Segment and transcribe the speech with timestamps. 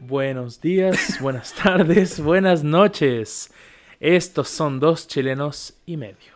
[0.00, 3.52] Buenos días, buenas tardes, buenas noches.
[4.00, 6.32] Estos son dos chilenos y medio.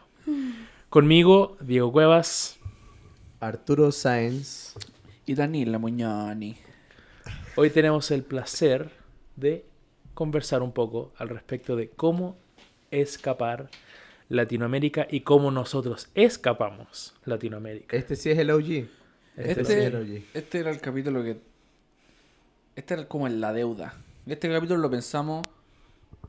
[0.91, 2.59] Conmigo, Diego Cuevas.
[3.41, 4.75] Arturo Sáenz.
[5.25, 6.59] Y Daniela Muñani.
[7.57, 8.91] Hoy tenemos el placer
[9.37, 9.64] de
[10.12, 12.37] conversar un poco al respecto de cómo
[12.91, 13.71] escapar
[14.33, 17.96] Latinoamérica y cómo nosotros escapamos Latinoamérica.
[17.96, 18.63] Este sí es el OG.
[18.64, 18.89] Este,
[19.36, 20.23] Este sí es el OG.
[20.32, 21.39] este era el capítulo que.
[22.75, 23.95] Este era como en la deuda.
[24.26, 25.46] Este capítulo lo pensamos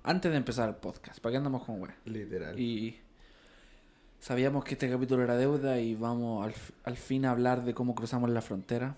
[0.04, 1.20] antes de empezar el podcast.
[1.22, 1.92] ¿Para qué andamos con web?
[2.04, 2.60] Literal.
[2.60, 3.00] Y
[4.20, 7.96] sabíamos que este capítulo era deuda y vamos al, al fin a hablar de cómo
[7.96, 8.98] cruzamos la frontera.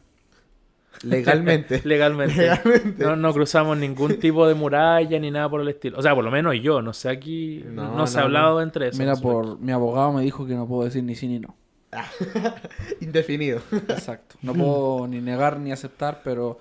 [1.04, 1.82] Legalmente.
[1.84, 2.36] Legalmente.
[2.36, 3.04] Legalmente.
[3.04, 5.98] No, no cruzamos ningún tipo de muralla ni nada por el estilo.
[5.98, 8.62] O sea, por lo menos yo, no sé, aquí no, No, se ha no, hablado
[8.62, 9.00] entre eso.
[9.00, 11.56] Mira, por mi abogado me dijo que no puedo decir ni sí ni no.
[13.02, 13.62] Indefinido.
[13.72, 14.36] Exacto.
[14.42, 16.60] No puedo ni negar ni aceptar, pero,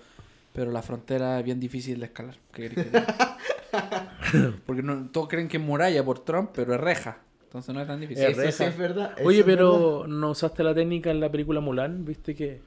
[0.52, 2.36] pero la frontera es bien difícil de escalar.
[4.66, 7.18] Porque no, todos creen que es muralla por Trump, pero es reja.
[7.44, 8.24] Entonces no es tan difícil.
[8.24, 9.14] Es Eso sí es verdad.
[9.24, 9.56] Oye, verdad.
[9.56, 12.05] pero ¿no usaste la técnica en la película Mulan?
[12.05, 12.60] ¿Viste que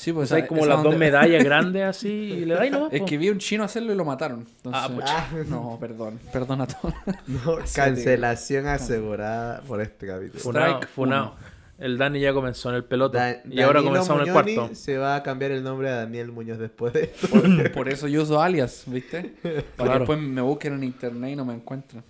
[0.00, 2.54] Sí, pues o sea, hay como esa las dos donde- medallas grandes así y le
[2.54, 2.90] dais nomás?
[2.90, 3.06] Es po?
[3.06, 4.46] que vi a un chino hacerlo y lo mataron.
[4.56, 5.44] Entonces, Ah, pucha.
[5.50, 6.18] no, perdón.
[6.32, 6.94] Perdón a todos.
[7.26, 10.40] No, cancelación asegurada por este capítulo.
[10.40, 11.34] Funao, Strike funao.
[11.78, 13.18] El Dani ya comenzó en el peloto.
[13.18, 14.74] Da- y ahora comenzamos en el Muñoni cuarto.
[14.74, 17.28] Se va a cambiar el nombre a Daniel Muñoz después de esto.
[17.28, 19.34] Por, por eso yo uso alias, ¿viste?
[19.42, 19.92] Para Claro.
[19.92, 22.02] que después me busquen en internet y no me encuentren.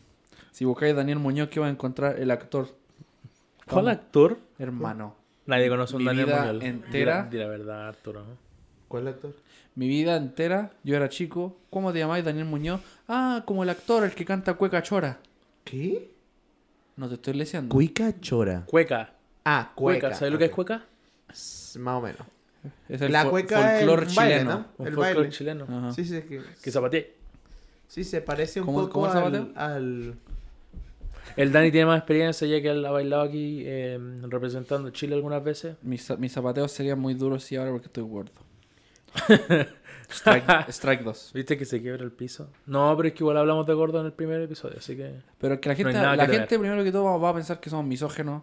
[0.52, 2.20] Si buscáis Daniel Muñoz, ¿qué va a encontrar?
[2.20, 2.68] El actor.
[3.68, 4.38] ¿Cuál actor?
[4.60, 5.16] Hermano.
[5.50, 6.62] Nadie conoce a un Mi Daniel vida Muñoz.
[6.64, 8.20] entera- Di la, di la verdad, Arturo.
[8.20, 8.36] ¿no?
[8.88, 9.34] ¿Cuál actor?
[9.74, 11.56] Mi vida entera, yo era chico.
[11.70, 12.80] ¿Cómo te llamáis, Daniel Muñoz?
[13.08, 15.18] Ah, como el actor, el que canta Cueca Chora.
[15.64, 16.10] ¿Qué?
[16.96, 17.72] No te estoy leseando.
[17.72, 18.64] Cuica Chora.
[18.66, 19.12] Cueca.
[19.44, 20.00] Ah, Cueca.
[20.00, 20.16] cueca.
[20.16, 20.84] ¿Sabes lo que es cueca?
[21.30, 22.22] S- Más o menos.
[22.88, 24.50] Es el La fo- cueca es folclore el baile, chileno.
[24.50, 24.66] ¿no?
[24.78, 25.30] Un El folclore baile.
[25.30, 25.64] chileno.
[25.68, 25.92] Ajá.
[25.92, 26.42] Sí, sí, es que...
[26.62, 27.14] Que zapateé.
[27.88, 29.06] Sí, se parece un ¿Cómo- poco cómo
[29.56, 30.14] al...
[31.36, 35.42] El Dani tiene más experiencia ya que él ha bailado aquí eh, representando Chile algunas
[35.42, 35.76] veces.
[35.82, 38.32] Mis, mis zapateos serían muy duros sí ahora porque estoy gordo.
[40.10, 41.30] strike, strike 2.
[41.34, 42.48] ¿Viste que se quiebra el piso?
[42.66, 45.14] No, pero es que igual hablamos de gordo en el primer episodio, así que...
[45.38, 46.60] Pero es que la gente, nada la que gente temer.
[46.60, 48.42] primero que todo va a pensar que somos misógenos.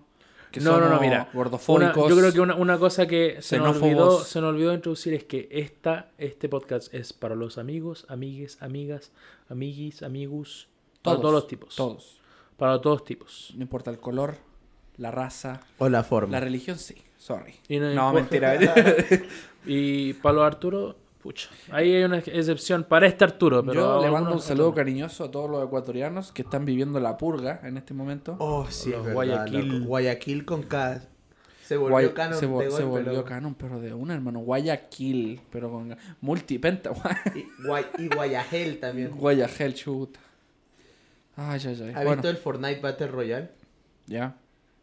[0.52, 1.24] Que No, no, no, mira.
[1.24, 2.09] Una- Gordofóbicos.
[2.09, 5.25] yo creo que una, una cosa que se nos, olvidó, se nos olvidó introducir es
[5.25, 9.12] que esta, este podcast es para los amigos, amigues, amigas,
[9.50, 10.69] amiguis, amigos,
[11.02, 11.75] para todos los tipos.
[11.75, 12.16] Todos.
[12.57, 13.53] Para todos tipos.
[13.56, 14.35] No importa el color,
[14.97, 16.31] la raza, O la forma.
[16.31, 16.95] la religión, sí.
[17.18, 17.53] Sorry.
[17.68, 18.57] Y no no, mentira.
[19.66, 21.50] Y para los Arturo, pucha.
[21.72, 23.97] Ahí hay una excepción para este Arturo, pero...
[24.00, 27.59] Yo le mando un saludo cariñoso a todos los ecuatorianos que están viviendo la purga
[27.63, 28.35] en este momento.
[28.40, 29.68] Oh, sí, Los es verdad, Guayaquil.
[29.79, 29.85] loco.
[29.88, 31.01] Guayaquil con K.
[31.66, 33.25] Se volvió Guay- canon se, vo- de se volvió loco.
[33.25, 34.39] canon, pero de una, hermano.
[34.39, 36.91] Guayaquil, pero con multipenta.
[37.35, 39.12] Y, Guay- y Guayagel también.
[39.12, 40.19] Guayajel, chuta.
[41.38, 41.90] Ay, ay, ay.
[41.90, 43.50] ¿Has Bueno, visto el Fortnite Battle Royale?
[44.08, 44.36] ya.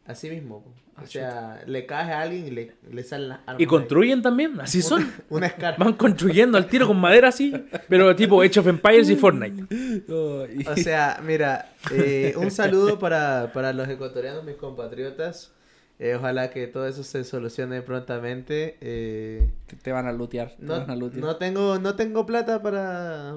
[0.07, 0.63] Así mismo.
[0.63, 0.71] po.
[0.97, 3.61] Ah, O sea, le caes a alguien y le, le salen las armas.
[3.61, 5.01] Y construyen también, así son.
[5.03, 5.83] Una, una escarpa.
[5.83, 7.53] Van construyendo al tiro con madera así,
[7.89, 9.65] pero tipo Age of Empires y Fortnite.
[10.13, 15.53] O sea, mira, eh, un saludo para, para los ecuatorianos, mis compatriotas.
[15.99, 18.77] Eh, ojalá que todo eso se solucione prontamente.
[18.83, 20.51] Eh, que te van a lootear.
[20.57, 21.25] Te no, van a lootear.
[21.25, 23.37] no tengo no tengo plata para,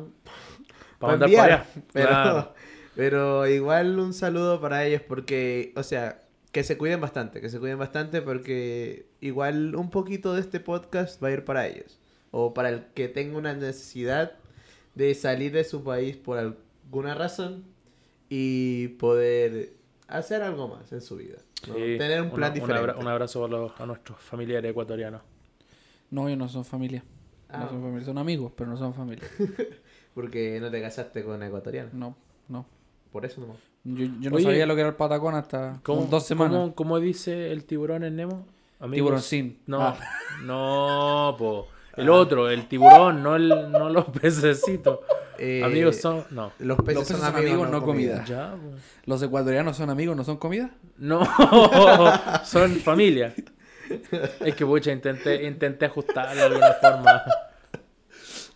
[0.99, 1.65] Para mandar para allá.
[1.93, 2.53] Pero, Claro.
[2.97, 6.21] Pero igual un saludo para ellos porque, o sea,
[6.51, 11.23] que se cuiden bastante, que se cuiden bastante porque igual un poquito de este podcast
[11.23, 11.99] va a ir para ellos.
[12.31, 14.33] O para el que tenga una necesidad
[14.95, 17.63] de salir de su país por alguna razón
[18.29, 19.73] y poder
[20.07, 21.37] hacer algo más en su vida.
[21.67, 21.75] ¿no?
[21.75, 22.79] Sí, Tener un plan diferente.
[22.81, 25.21] abra- un abrazo a, los- a nuestros familiares ecuatorianos.
[26.09, 27.03] No, ellos no son familia.
[27.49, 27.59] Ah.
[27.59, 28.05] No son familia.
[28.05, 29.25] Son amigos, pero no son familia.
[30.13, 31.89] Porque no te casaste con ecuatoriano.
[31.93, 32.17] No,
[32.49, 32.65] no.
[33.11, 33.57] Por eso nomás.
[33.83, 36.53] Yo, yo no Oye, sabía lo que era el patacón hasta ¿Cómo, como dos semanas.
[36.53, 38.45] ¿cómo, cómo dice el tiburón en Nemo?
[38.79, 38.95] Amigos.
[38.97, 39.59] Tiburón sin.
[39.65, 39.97] No, Ah.
[40.43, 41.67] no, po.
[41.95, 44.99] El otro, el tiburón, no, el, no los pececitos.
[45.39, 46.25] Eh, Amigos son.
[46.31, 46.51] No.
[46.59, 48.23] Los peces, Los peces son amigos, no comida.
[48.25, 48.71] Ya, po.
[49.05, 50.69] ¿Los ecuatorianos son amigos, no son comida?
[50.97, 51.21] No,
[52.45, 53.33] son familia.
[54.41, 57.23] Es que, pucha, intenté, intenté ajustarlo de alguna forma.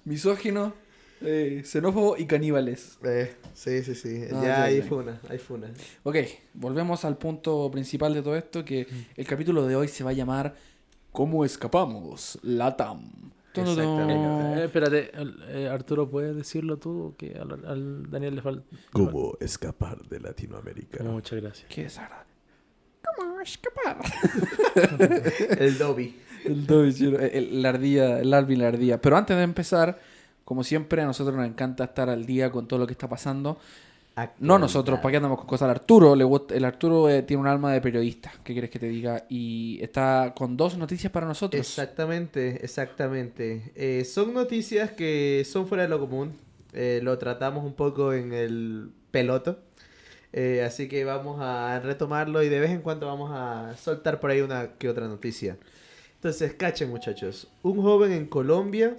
[0.03, 0.73] Misógino,
[1.21, 2.97] eh, xenófobo y caníbales.
[3.03, 4.23] Eh, sí, sí, sí.
[4.31, 4.83] Ah, ya ya, hay ya.
[4.83, 5.71] funa, hay funa.
[6.03, 6.15] Ok,
[6.53, 10.13] volvemos al punto principal de todo esto, que el capítulo de hoy se va a
[10.13, 10.55] llamar
[11.11, 12.39] ¿Cómo escapamos?
[12.41, 13.31] Latam.
[13.53, 14.61] Exactamente.
[14.61, 15.11] Eh, espérate,
[15.49, 17.15] eh, Arturo, ¿puedes decirlo tú?
[17.17, 18.63] Que al, al Daniel le falta.
[18.93, 21.03] ¿Cómo escapar de Latinoamérica?
[21.03, 21.67] Muchas gracias.
[21.69, 22.31] Qué desagradable.
[23.17, 23.97] ¿Cómo escapar.
[25.59, 26.15] El Dobby.
[26.45, 29.01] El Dobby, el- el- la ardilla, el Alvin la ardilla.
[29.01, 29.99] Pero antes de empezar,
[30.45, 33.57] como siempre, a nosotros nos encanta estar al día con todo lo que está pasando.
[34.39, 35.65] No nosotros, ¿para qué andamos con cosas?
[35.65, 38.77] Al Arturo, le gusta- el Arturo eh, tiene un alma de periodista, ¿qué quieres que
[38.77, 39.25] te diga?
[39.29, 41.59] Y está con dos noticias para nosotros.
[41.59, 43.71] Exactamente, exactamente.
[43.75, 46.35] Eh, son noticias que son fuera de lo común.
[46.73, 49.59] Eh, lo tratamos un poco en el peloto.
[50.65, 54.41] Así que vamos a retomarlo y de vez en cuando vamos a soltar por ahí
[54.41, 55.57] una que otra noticia.
[56.15, 57.47] Entonces, cachen muchachos.
[57.63, 58.97] Un joven en Colombia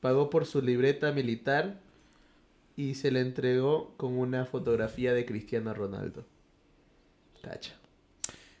[0.00, 1.80] pagó por su libreta militar
[2.76, 6.24] y se le entregó con una fotografía de Cristiano Ronaldo.
[7.42, 7.74] Cacha.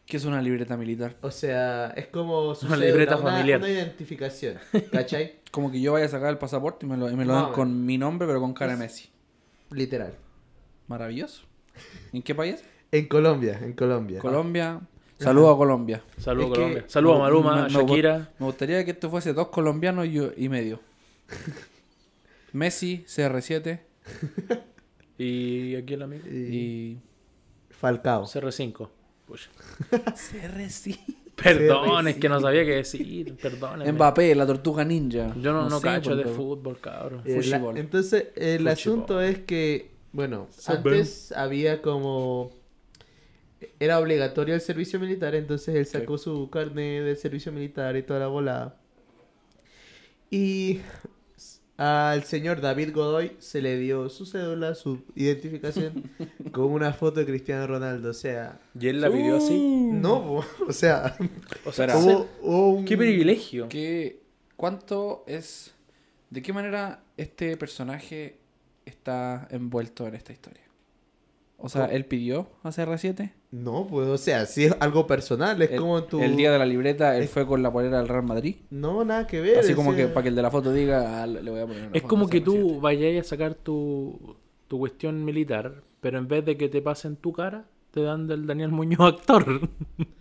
[0.06, 1.16] ¿Qué es una libreta militar?
[1.20, 3.58] O sea, es como su Una cédula, libreta una- familiar.
[3.60, 4.56] Una identificación,
[4.90, 5.36] ¿cachai?
[5.50, 7.44] Como que yo vaya a sacar el pasaporte y me lo, y me lo Más
[7.44, 9.08] dan con mi nombre, pero con cara de Es- Messi.
[9.70, 10.14] Literal.
[10.88, 11.42] Maravilloso.
[12.12, 12.62] ¿En qué país?
[12.92, 14.20] En Colombia, en Colombia.
[14.20, 14.80] Colombia.
[15.18, 16.02] Saludos a Colombia.
[16.18, 16.84] Saludos que- Colombia.
[16.86, 18.30] Saludos a Maluma, Me- a me- Shakira.
[18.38, 20.80] Me gustaría que esto fuese dos colombianos y, y medio.
[22.52, 23.80] Messi, CR7
[25.18, 26.24] Y aquí el amigo.
[26.28, 26.36] Y...
[26.36, 27.00] y...
[27.70, 28.24] Falcao.
[28.24, 28.88] CR5.
[29.26, 29.50] Pucha.
[29.90, 30.98] CR7.
[31.42, 33.36] Perdón, es que no sabía qué decir.
[33.36, 33.82] Perdón.
[33.94, 35.32] Mbappé, la tortuga ninja.
[35.40, 37.22] Yo no, no, sé, cacho de fútbol, cabrón.
[37.24, 38.72] Eh, la- entonces, el Fútbol.
[38.72, 42.50] asunto es que, bueno, antes había como...
[43.80, 48.20] Era obligatorio el servicio militar, entonces él sacó su carne del servicio militar y toda
[48.20, 48.76] la volada.
[50.30, 50.80] Y
[51.78, 56.10] al señor David Godoy se le dio su cédula, su identificación,
[56.52, 58.10] con una foto de Cristiano Ronaldo.
[58.10, 59.56] O sea, Y él la pidió así.
[59.56, 61.16] no, po, o sea,
[61.64, 62.84] O sea, hubo, hubo un...
[62.84, 63.68] qué privilegio.
[63.68, 64.20] ¿Qué,
[64.56, 65.72] ¿Cuánto es...
[66.30, 68.38] ¿De qué manera este personaje
[68.84, 70.64] está envuelto en esta historia?
[71.58, 73.32] O sea, él pidió a CR7.
[73.50, 76.20] No, pues, o sea, si es algo personal, es El, como tu...
[76.20, 78.56] el día de la libreta, él es- fue con la polera del Real Madrid.
[78.70, 79.58] No, nada que ver.
[79.60, 81.82] Así como que para que el de la foto diga, "Ah, le voy a poner
[81.86, 82.80] una Es foto como que tú CR7".
[82.80, 84.36] vayas a sacar tu,
[84.68, 88.46] tu cuestión militar, pero en vez de que te pasen tu cara, te dan del
[88.46, 89.60] Daniel Muñoz actor.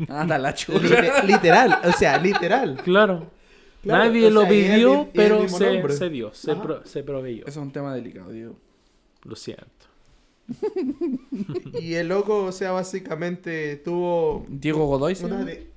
[0.08, 0.80] Anda la chula.
[0.80, 2.80] Lite- literal, o sea, literal.
[2.84, 3.36] claro.
[3.84, 7.42] Claro, Nadie lo sea, pidió, el pero se, se dio, se, pro- se proveyó.
[7.46, 8.56] Eso es un tema delicado, digo.
[9.24, 9.77] Lo siento.
[11.82, 15.26] Y el loco, o sea, básicamente tuvo Diego Godoy, ¿sí?
[15.26, 15.72] una de...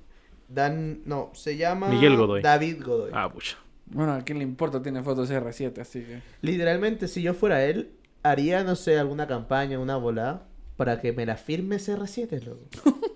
[0.47, 1.01] Dan...
[1.05, 1.89] No, se llama...
[1.89, 2.41] Miguel Godoy.
[2.41, 3.11] David Godoy.
[3.13, 3.57] Ah, pucha.
[3.85, 6.21] Bueno, a quién le importa, tiene fotos CR7, así que...
[6.41, 7.91] Literalmente, si yo fuera él,
[8.23, 10.47] haría, no sé, alguna campaña, una volada,
[10.77, 12.65] para que me la firme CR7, loco.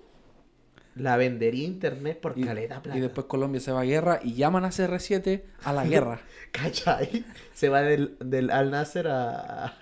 [0.94, 2.98] la vendería a internet por Y, caleta plata.
[2.98, 6.20] y después Colombia se va a guerra y llaman a CR7 a la guerra.
[6.52, 7.24] ¿Cachai?
[7.52, 9.74] Se va del, del Al Nasser a...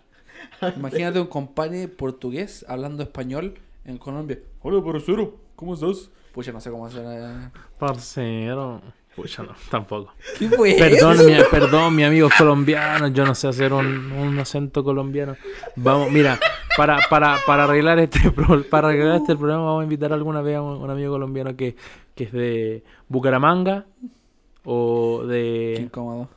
[0.77, 3.55] Imagínate un compadre portugués hablando español
[3.85, 4.39] en Colombia.
[4.63, 6.11] Hola, parcero, ¿cómo estás?
[6.33, 7.05] Pucha, no sé cómo hacer...
[7.07, 7.51] eh.
[7.79, 8.81] Parcero.
[9.15, 10.13] Pucha, no, tampoco.
[10.39, 14.83] ¿Qué fue Perdón, mi, perdón, mi amigo colombiano, yo no sé hacer un, un acento
[14.83, 15.37] colombiano.
[15.77, 16.37] Vamos, mira,
[16.77, 20.57] para, para, para arreglar este pro- para arreglar este problema vamos a invitar alguna vez
[20.57, 21.77] a un, un amigo colombiano que,
[22.17, 23.87] que es de Bucaramanga
[24.65, 26.29] o Qué de incómodo.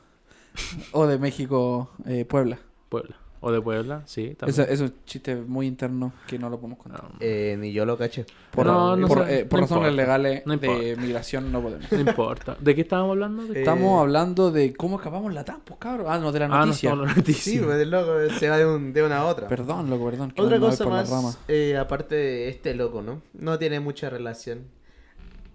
[0.92, 2.60] O de México, eh, Puebla.
[2.90, 3.16] Puebla.
[3.40, 4.50] O de Puebla, sí, también.
[4.50, 7.04] Eso es un chiste muy interno que no lo podemos contar.
[7.04, 8.26] No, Eh, ni yo lo caché.
[8.52, 11.62] Por, No, no por, sé, eh, por no razones importa, legales no de migración no
[11.62, 11.92] podemos.
[11.92, 12.58] no importa.
[12.60, 13.44] ¿De qué estábamos hablando?
[13.46, 16.08] ¿De- Eh, Estamos hablando de cómo acabamos la TAM, pues cabrón.
[16.10, 16.96] Ah, no, de la ah, no, noticia.
[16.96, 17.64] no, la Sí, noticia.
[17.64, 19.48] pues el loco se va de, un- de una a otra.
[19.48, 20.34] Perdón, loco, perdón.
[20.38, 23.22] Otra cosa más, eh, aparte de este loco, ¿no?
[23.34, 24.62] No tiene mucha relación.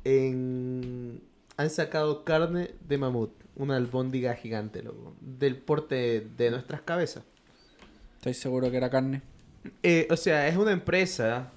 [0.04, 1.21] En...
[1.56, 7.25] Han sacado carne de mamut, una albóndiga gigante, loco, del porte de nuestras cabezas.
[8.23, 9.21] Estoy seguro que era carne.
[9.83, 11.50] Eh, o sea, es una empresa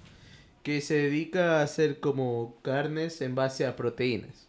[0.64, 4.48] que se dedica a hacer como carnes en base a proteínas.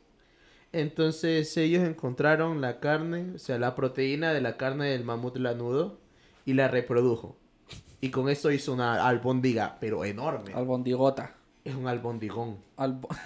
[0.73, 5.99] Entonces ellos encontraron la carne, o sea, la proteína de la carne del mamut lanudo
[6.47, 7.37] y la reprodujo.
[8.01, 10.55] Y con eso hizo una albóndiga, pero enorme.
[10.55, 11.35] Albondigota.
[11.65, 12.57] Es un albondigón.
[12.79, 13.11] Albo...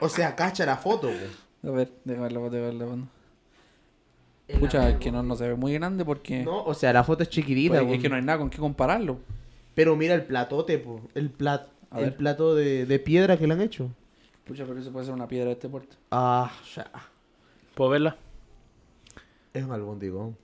[0.00, 1.28] O sea, cacha la foto, güey.
[1.62, 3.15] A ver, déjame la foto, déjame ver la foto.
[4.60, 6.44] Pucha, es que no, no se ve muy grande porque...
[6.44, 7.96] No, o sea, la foto es chiquitita, Pues, güey.
[7.96, 9.18] es que no hay nada con qué compararlo.
[9.74, 11.00] Pero mira el platote, po.
[11.14, 11.68] El, plat...
[11.90, 12.16] A el ver.
[12.16, 13.90] plato de, de piedra que le han hecho.
[14.44, 15.96] Pucha, pero eso puede ser una piedra de este puerto.
[16.12, 16.90] Ah, ya.
[17.74, 18.16] ¿Puedo verla?
[19.52, 20.36] Es un albondigón.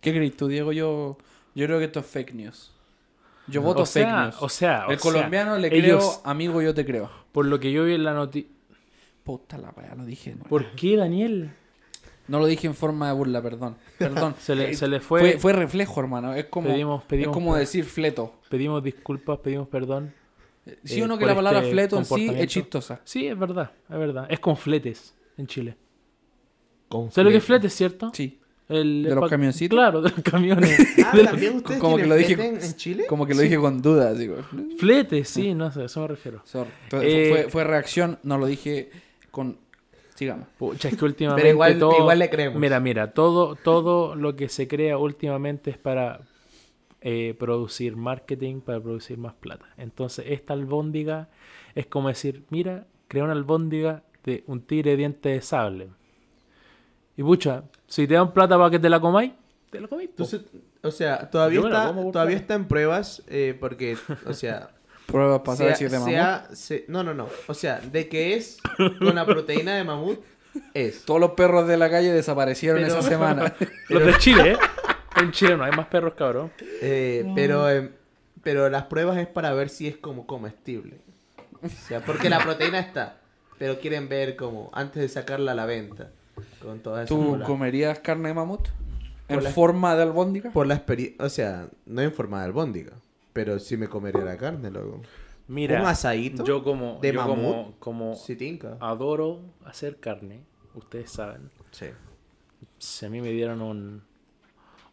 [0.00, 0.72] ¿Qué crees tú, Diego?
[0.72, 1.16] Yo,
[1.54, 2.72] yo creo que esto es fake news.
[3.46, 4.36] Yo voto o fake news.
[4.40, 7.10] o sea, o El sea, colombiano le ellos- creo, amigo, yo te creo.
[7.32, 8.50] Por lo que yo vi en la noticia...
[9.22, 10.34] Puta la wea, lo dije.
[10.34, 11.52] No, ¿Por qué, Daniel?
[12.26, 13.76] No lo dije en forma de burla, perdón.
[13.98, 14.34] Perdón.
[14.40, 15.20] Se le, Eh, se le fue...
[15.20, 15.38] fue...
[15.38, 16.34] Fue, reflejo, hermano.
[16.34, 18.34] Es como, Pedimos- pedimos es como decir fleto.
[18.48, 20.12] Pedimos disculpas, pedimos perdón.
[20.84, 23.00] Sí eh, o no que la palabra este fleto en sí es chistosa.
[23.04, 24.26] Sí, es verdad, es verdad.
[24.30, 25.76] Es con fletes en Chile.
[26.88, 27.60] Con ¿Sabes lo que es flete.
[27.68, 28.10] flete, cierto?
[28.14, 28.40] Sí.
[28.66, 29.76] El, ¿De el los camioncitos?
[29.76, 30.78] Claro, de los camiones.
[31.04, 33.04] Ah, ¿también ustedes como que lo dije- en, Chile?
[33.06, 34.36] Como que lo dije con dudas, digo.
[34.78, 36.42] flete, sí, no sé, a eso me refiero.
[37.02, 38.90] Eh, fue, fue reacción, no lo dije
[39.30, 39.58] con...
[40.14, 40.46] Sigamos.
[40.58, 41.98] Pucha, es que últimamente Pero igual, todo...
[41.98, 42.60] igual le creemos.
[42.60, 46.20] Mira, mira, todo, todo lo que se crea últimamente es para
[47.00, 49.66] eh, producir marketing, para producir más plata.
[49.76, 51.28] Entonces, esta albóndiga
[51.74, 55.88] es como decir, mira, crea una albóndiga de un tigre de diente de sable.
[57.16, 59.32] Y pucha, si te dan plata para que te la comáis,
[59.70, 60.10] te la comáis.
[60.10, 60.42] Entonces,
[60.82, 64.70] o sea, todavía Yo está, todavía está en pruebas porque, porque, o sea,
[65.06, 66.12] Pruebas para saber si es de mamut.
[66.14, 68.58] sea- se- no, no, no, o sea, de que es
[68.98, 70.20] con la proteína de mamut,
[70.72, 71.04] es.
[71.04, 73.54] Todos los perros de la calle desaparecieron Pero- esa semana.
[73.88, 74.56] Los de Chile, ¿eh?
[75.20, 76.50] En Chile no hay más perros, cabrón.
[76.80, 77.90] Eh, pero, em,
[78.42, 80.98] pero las pruebas es para ver si es como comestible.
[81.62, 83.18] O sea, porque la proteína está,
[83.58, 86.10] pero quieren ver como antes de sacarla a la venta.
[86.60, 88.68] Con ¿Tú comerías carne de mamut?
[89.28, 90.50] ¿En Por la- forma de albóndiga?
[90.50, 92.92] Por la experiencia, o sea, no en forma de albóndiga,
[93.34, 95.02] pero sí me comería la carne, loco.
[95.48, 96.42] Mira, ¿Un asadito?
[96.44, 97.78] yo como, de yo como, mamut?
[97.78, 98.78] como Sí, tinca.
[98.80, 100.40] adoro hacer carne,
[100.74, 101.50] ustedes saben.
[101.70, 101.88] Sí.
[102.78, 104.02] Si a mí me dieron un,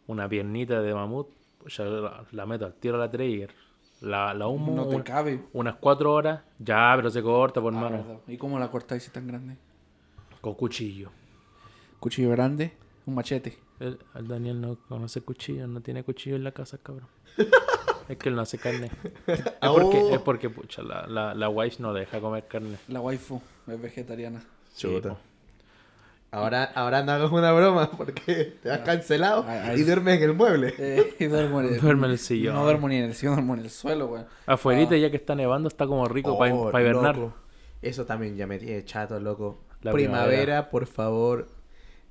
[0.08, 3.54] una piernita de mamut, pues ya la, la meto al tiro a la trigger.
[4.02, 5.40] La, la humo No te cabe.
[5.52, 6.42] unas cuatro horas.
[6.58, 7.96] Ya, pero se corta, por Ah, mano.
[7.98, 8.18] verdad.
[8.26, 9.56] ¿Y cómo la cortáis si es tan grande?
[10.40, 11.10] con cuchillo.
[12.00, 12.72] Cuchillo grande,
[13.06, 13.56] un machete.
[13.78, 17.06] El, el Daniel no conoce cuchillo, no tiene cuchillo en la casa, cabrón.
[18.12, 18.90] es que él no hace carne.
[19.26, 20.14] Es porque, Oh.
[20.14, 22.76] es porque pucha, la, la, la wife no deja comer carne.
[22.88, 24.42] La waifu es vegetariana.
[24.76, 25.16] Chuta.
[26.30, 29.80] Ahora, ahora no hagas una broma porque te has cancelado Ay, ay.
[29.80, 30.74] y duermes en el mueble.
[30.78, 32.54] Eh, y duermo en el, Duerme en el sillón.
[32.54, 34.26] No duermo ni en el sillón, duermo en el suelo, weón.
[34.46, 34.98] Afuerita, Ah.
[34.98, 37.18] ya que está nevando, está como rico para Oh, hibernar.
[37.18, 37.34] loco.
[37.82, 39.60] Eso también ya me tiene chato, loco.
[39.82, 40.70] La primavera, primavera.
[40.70, 41.48] por favor,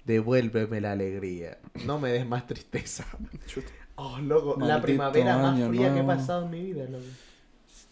[0.06, 1.58] devuélveme la alegría.
[1.86, 3.06] No me des más tristeza.
[4.04, 7.06] Oh, loco, la primavera más fría que he pasado en mi vida, loco.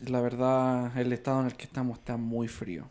[0.08, 2.90] La verdad, el estado en el que estamos está muy frío.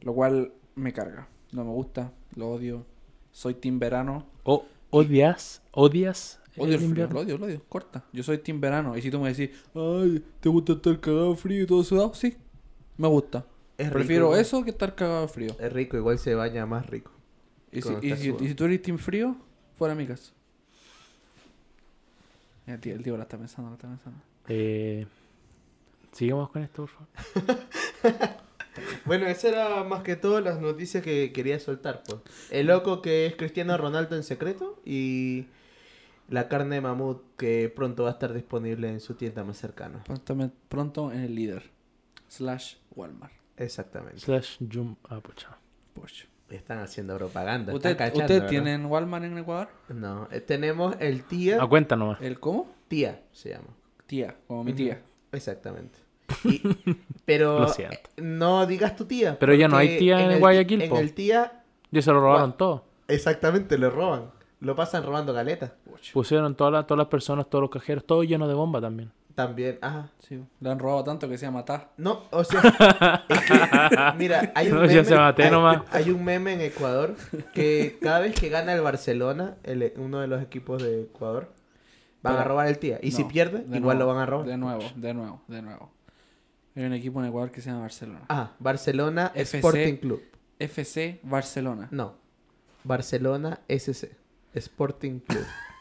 [0.00, 1.28] Lo cual me carga.
[1.52, 2.84] No me gusta, lo odio.
[3.30, 4.26] Soy team verano.
[4.42, 5.62] O, ¿Odias?
[5.70, 6.40] ¿Odias?
[6.56, 7.62] Odio el frío, lo odio, lo odio.
[7.68, 8.04] Corta.
[8.12, 8.96] Yo soy team verano.
[8.96, 12.12] Y si tú me decís, ay, ¿te gusta estar cagado frío y todo sudado?
[12.12, 12.36] Sí,
[12.96, 13.46] me gusta.
[13.78, 15.54] Es Prefiero eso que estar cagado frío.
[15.60, 17.12] Es rico, igual se baña más rico.
[17.70, 19.36] Y si, y, si, y si tú eres team frío,
[19.76, 20.32] fuera de mi casa.
[22.66, 24.20] El tío, el tío la está pensando, la está pensando.
[24.48, 25.06] Eh,
[26.12, 28.38] sigamos con esto, por favor.
[29.04, 32.20] Bueno, esas eran más que todo las noticias que quería soltar, pues.
[32.50, 35.46] El loco que es Cristiano Ronaldo en secreto y
[36.28, 40.02] la carne de mamut que pronto va a estar disponible en su tienda más cercana.
[40.04, 41.70] Pronto, pronto en el líder.
[42.28, 43.34] Slash Walmart.
[43.56, 44.20] Exactamente.
[44.20, 44.96] Slash Jum.
[45.08, 45.58] Ah, pucha.
[45.92, 46.31] Porsche.
[46.52, 47.72] Están haciendo propaganda.
[47.72, 49.68] ¿Usted, están cachando, ¿usted tienen Walmart en Ecuador?
[49.88, 51.62] No, eh, tenemos el tía.
[51.62, 52.20] A cuenta nomás.
[52.20, 52.70] ¿El cómo?
[52.88, 53.68] Tía se llama.
[54.06, 55.00] Tía, como mi tía.
[55.32, 55.98] Exactamente.
[56.44, 56.60] Y-
[57.24, 57.96] pero Lo siento.
[57.96, 59.38] eh, no digas tu tía.
[59.38, 60.98] Pero ya no hay tía en el- Guayaquil, En po.
[60.98, 62.84] el tía, Ya se lo robaron todo.
[63.08, 64.30] exactamente, lo roban.
[64.60, 65.72] Lo pasan robando galetas.
[66.12, 69.10] Pusieron todas las, todas las personas, todos los cajeros, todo lleno de bomba también.
[69.34, 70.10] También, ajá.
[70.18, 71.90] Sí, le han robado tanto que se llama Ta.
[71.96, 72.60] No, o sea,
[73.28, 73.54] es que,
[74.18, 75.82] mira, hay un, No, meme, ya se maté hay, nomás.
[75.90, 77.16] hay un meme en Ecuador
[77.54, 81.50] que cada vez que gana el Barcelona, el- uno de los equipos de Ecuador,
[82.22, 82.98] van a robar el tía.
[83.02, 84.46] Y si pierde, de igual nuevo, lo van a robar.
[84.46, 85.90] De nuevo, de nuevo, de nuevo.
[86.76, 88.20] Hay un equipo en Ecuador que se llama Barcelona.
[88.28, 89.58] Ah, Barcelona FC.
[89.58, 90.22] Sporting Club.
[90.58, 91.88] FC Barcelona.
[91.90, 92.14] No,
[92.84, 94.10] Barcelona SC.
[94.54, 95.44] Sporting Club.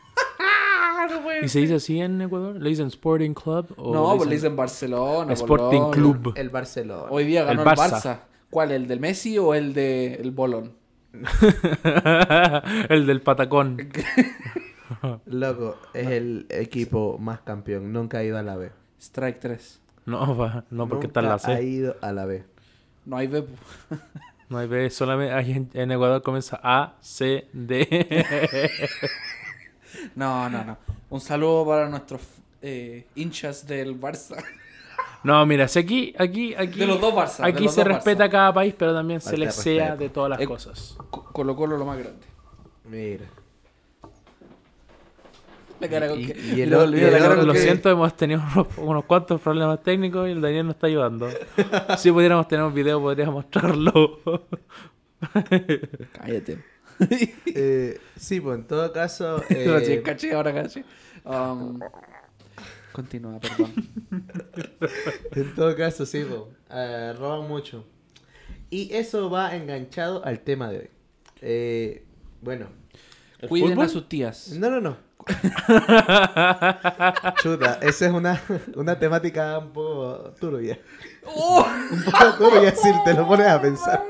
[1.44, 2.56] ¿Y se dice así en Ecuador?
[2.62, 3.74] ¿Le dicen Sporting Club?
[3.78, 5.34] O no, pues le dicen Barcelona.
[5.34, 5.92] Sporting Bolón.
[5.92, 6.34] Club.
[6.36, 7.08] El Barcelona.
[7.10, 8.20] Hoy día ganó El el Barça.
[8.50, 8.72] ¿Cuál?
[8.72, 10.74] ¿El del Messi o el del el Bolón?
[12.90, 13.78] el del patacón.
[15.26, 17.92] Loco, es el equipo más campeón.
[17.92, 18.72] Nunca ha ido a la B.
[19.00, 19.82] Strike 3.
[20.06, 21.64] No, va, no porque está en la Nunca ha C.
[21.64, 22.44] ido a la B.
[23.06, 23.46] No hay B.
[24.50, 27.88] No hay B, solamente ahí en, en Ecuador comienza A, C, D.
[30.16, 30.78] No, no, no.
[31.10, 32.22] Un saludo para nuestros
[32.62, 34.44] eh, hinchas del Barça.
[35.24, 36.80] No, mira, si aquí, aquí, aquí.
[36.80, 38.32] De los dos Barça, Aquí se dos respeta Barça.
[38.32, 40.98] cada país, pero también se les sea de todas las Eh, cosas.
[41.10, 42.26] Colo Colo lo más grande.
[42.86, 43.26] Mira.
[45.80, 47.60] La cara con Y- que- y el y el la cara otro con Lo que-
[47.60, 51.28] que- siento, hemos tenido unos, unos cuantos problemas técnicos y el Daniel nos está ayudando.
[51.98, 54.20] Si pudiéramos tener un video, podríamos mostrarlo.
[56.14, 56.60] Cállate.
[57.54, 59.44] Eh, sí, pues en todo caso.
[59.50, 60.86] Eh, caché, ahora caché.
[61.26, 61.80] Um,
[62.92, 63.74] Continúa, perdón.
[65.36, 66.50] En todo caso, sí, po.
[66.70, 67.86] Eh, roban mucho.
[68.70, 70.90] Y eso va enganchado al tema de hoy.
[71.42, 72.06] Eh,
[72.42, 72.68] bueno.
[73.48, 73.86] Cuiden fútbol?
[73.86, 74.50] a sus tías.
[74.52, 74.98] No, no, no.
[77.42, 78.42] Chuta, esa es una,
[78.76, 80.80] una temática un poco turbia.
[81.26, 84.04] Un poco turbia si te lo pones a pensar.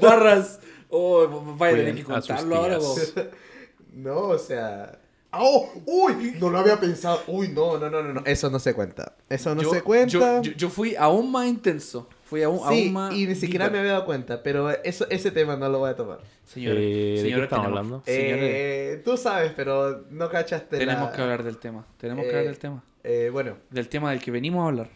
[0.00, 0.60] Barras.
[0.90, 3.14] Oh, vaya a tener que contarlo ahora, vos.
[3.92, 4.98] No, o sea.
[5.32, 5.68] ¡Oh!
[5.86, 6.36] ¡Uy!
[6.40, 7.22] No lo había pensado.
[7.28, 8.22] Uy, no, no, no, no, no.
[8.24, 9.14] Eso no se cuenta.
[9.28, 10.12] Eso no Yo- se cuenta.
[10.12, 12.08] Yo, yo- yo fui aún más intenso.
[12.24, 13.14] Fui aún, sí, aún más.
[13.14, 13.72] y ni siquiera deeper.
[13.72, 16.20] me había dado cuenta, pero eso, ese tema no lo voy a tomar.
[16.44, 18.02] Señores, Eh, ¿de qué señores, estamos tenemos- hablando?
[18.04, 21.86] señores, Eh, tú sabes, pero no cachaste tenemos la- que hablar del tema.
[21.98, 22.84] Tenemos que Eh, hablar del tema.
[23.02, 24.90] Eh, bueno, Del tema del que venimos a hablar.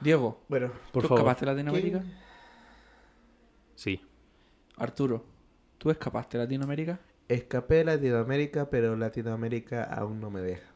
[0.00, 0.70] Diego, bueno.
[0.92, 1.20] Por ¿tú favor.
[1.20, 1.98] escapaste de Latinoamérica?
[2.00, 2.14] ¿quién-
[3.74, 4.00] Sí.
[4.76, 5.24] Arturo,
[5.78, 7.00] ¿tú escapaste de Latinoamérica?
[7.28, 10.66] Escapé de Latinoamérica, pero Latinoamérica aún no me deja.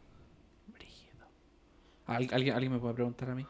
[2.06, 3.47] ¿Al- ¿Alguien, ¿Alguien me puede preguntar a mí?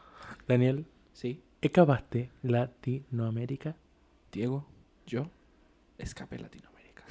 [0.47, 1.42] Daniel, ¿Sí?
[1.61, 3.75] ¿escapaste Latinoamérica?
[4.30, 4.66] Diego,
[5.06, 5.28] yo
[5.99, 7.04] escapé de Latinoamérica.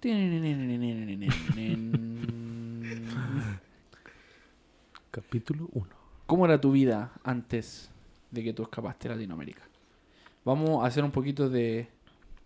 [5.10, 5.86] Capítulo 1.
[6.26, 7.90] ¿Cómo era tu vida antes
[8.30, 9.62] de que tú escapaste de Latinoamérica?
[10.44, 11.88] Vamos a hacer un poquito de...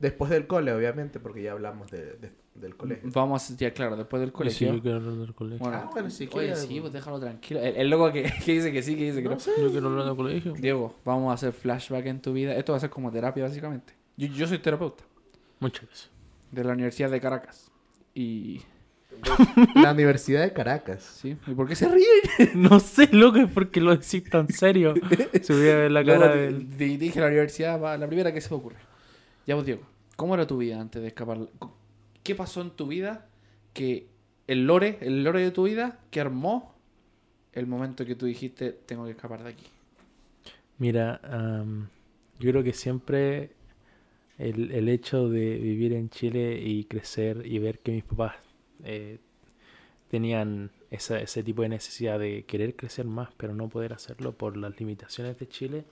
[0.01, 3.09] Después del cole, obviamente, porque ya hablamos de, de- del colegio.
[3.13, 4.75] Vamos ya claro, después del Sí, colegio.
[4.75, 5.59] yo quiero hablar del colegio.
[5.65, 6.93] Bueno, Ah, bueno, si oye, sí, pues.
[6.93, 7.61] déjalo tranquilo.
[7.61, 9.35] El, el loco que, que dice que sí, que dice que no.
[9.35, 9.53] No sé.
[9.61, 10.53] Yo quiero hablar del colegio.
[10.55, 12.55] Diego, vamos a hacer flashback en tu vida.
[12.57, 13.93] Esto va a ser como terapia, básicamente.
[14.17, 15.05] Yo, yo soy terapeuta
[15.61, 16.11] Muchas gracias.
[16.51, 17.71] de la Universidad de Caracas.
[18.15, 18.63] Y...
[19.75, 21.03] La Universidad de Caracas.
[21.21, 21.37] ¿Sí?
[21.47, 22.09] ¿Y por qué se ríen?
[22.55, 24.95] no sé, loco, es porque lo decís tan serio.
[25.43, 26.77] Se voy a ver la cara del...
[26.77, 28.77] dije la universidad, va, la primera que se me ocurre.
[29.47, 29.83] Ya vos, Diego,
[30.17, 31.39] ¿cómo era tu vida antes de escapar?
[32.23, 33.27] ¿Qué pasó en tu vida
[33.73, 34.07] que
[34.47, 36.75] el lore, el lore de tu vida, que armó
[37.53, 39.67] el momento que tú dijiste, tengo que escapar de aquí?
[40.79, 41.89] Mira, am,
[42.39, 43.51] yo creo que siempre
[44.39, 48.37] el, el hecho de vivir en Chile y crecer y ver que mis papás
[48.85, 49.19] eh,
[50.11, 54.57] tenían esa- ese tipo de necesidad de querer crecer más, pero no poder hacerlo por
[54.57, 55.85] las limitaciones de Chile,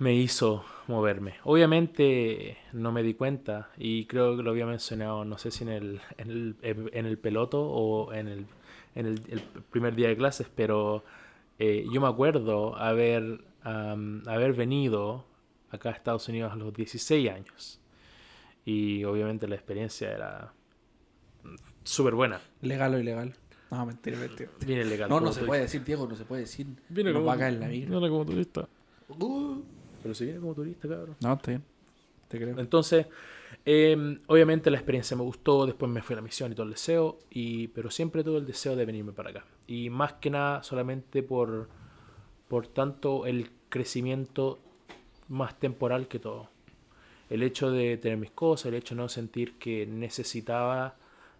[0.00, 1.34] me hizo moverme.
[1.44, 5.68] Obviamente no me di cuenta y creo que lo había mencionado, no sé si en
[5.70, 6.56] el, en el,
[6.92, 8.46] en el peloto o en el,
[8.94, 11.04] en el, el primer día de clases, pero
[11.58, 15.24] eh, yo me acuerdo haber, am, haber venido
[15.70, 17.78] acá a Estados Unidos a los 16 años
[18.64, 20.52] y obviamente la experiencia era
[21.84, 22.40] súper buena.
[22.62, 23.34] ¿Legal o ilegal?
[23.70, 24.50] No, mentira, mentira.
[24.66, 25.08] Bien legal.
[25.08, 25.46] No, no se turista.
[25.46, 26.66] puede decir, Diego, no se puede decir.
[26.88, 27.90] Viene Nos como- va a caer la migra.
[27.90, 28.68] Viene como turista.
[30.02, 31.16] Pero se viene como turista, cabrón.
[31.20, 31.62] No, está bien.
[32.28, 32.58] Te creo.
[32.58, 33.06] Entonces,
[33.64, 36.72] eh, obviamente la experiencia me gustó, después me fui a la misión y todo el
[36.72, 39.44] deseo, y, pero siempre tuve el deseo de venirme para acá.
[39.66, 41.68] Y más que nada solamente por,
[42.48, 44.58] por tanto el crecimiento
[45.28, 46.48] más temporal que todo.
[47.28, 50.96] El hecho de tener mis cosas, el hecho de no sentir que necesitaba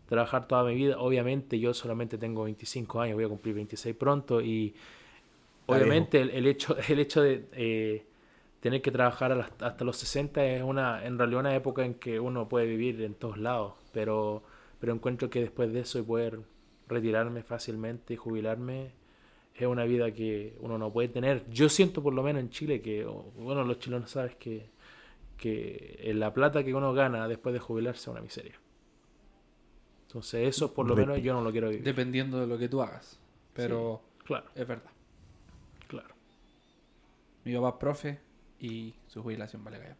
[0.09, 0.99] trabajar toda mi vida.
[0.99, 4.75] Obviamente yo solamente tengo 25 años, voy a cumplir 26 pronto y
[5.67, 8.05] obviamente el, el hecho, el hecho de eh,
[8.61, 12.49] tener que trabajar hasta los 60 es una, en realidad una época en que uno
[12.49, 14.43] puede vivir en todos lados, pero,
[14.79, 16.41] pero encuentro que después de eso y poder
[16.89, 18.93] retirarme fácilmente y jubilarme
[19.55, 21.49] es una vida que uno no puede tener.
[21.51, 24.69] Yo siento por lo menos en Chile que, bueno, los chilenos sabes que,
[25.37, 28.59] que la plata que uno gana después de jubilarse es una miseria.
[30.07, 31.85] Entonces eso por lo menos yo no lo quiero vivir.
[31.85, 33.19] Dependiendo de lo que tú hagas.
[33.55, 34.91] Pero Claro, es verdad.
[35.89, 36.15] claro.
[37.45, 38.30] Mi papá es profe
[38.61, 39.97] y su jubilación vale callar.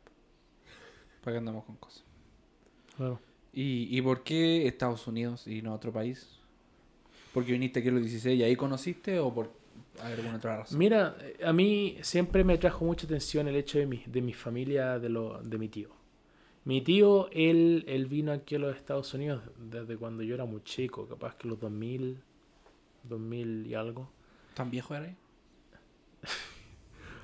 [1.23, 2.05] ¿Para qué andamos con cosas?
[2.97, 3.21] claro.
[3.53, 6.39] ¿Y, ¿Y por qué Estados Unidos y no otro país?
[7.35, 9.51] ¿Porque viniste aquí a los 16 y ahí conociste o por
[10.01, 10.79] alguna otra razón?
[10.79, 15.01] Mira, a mí siempre me trajo mucha atención el hecho de mi, de mi familia,
[15.01, 15.89] de, lo, de mi tío.
[16.65, 20.63] Mi tío, él, él vino aquí a los Estados Unidos desde cuando yo era muy
[20.63, 22.21] chico, capaz que los 2000,
[23.05, 24.11] 2000 y algo.
[24.55, 25.13] ¿Tan viejo era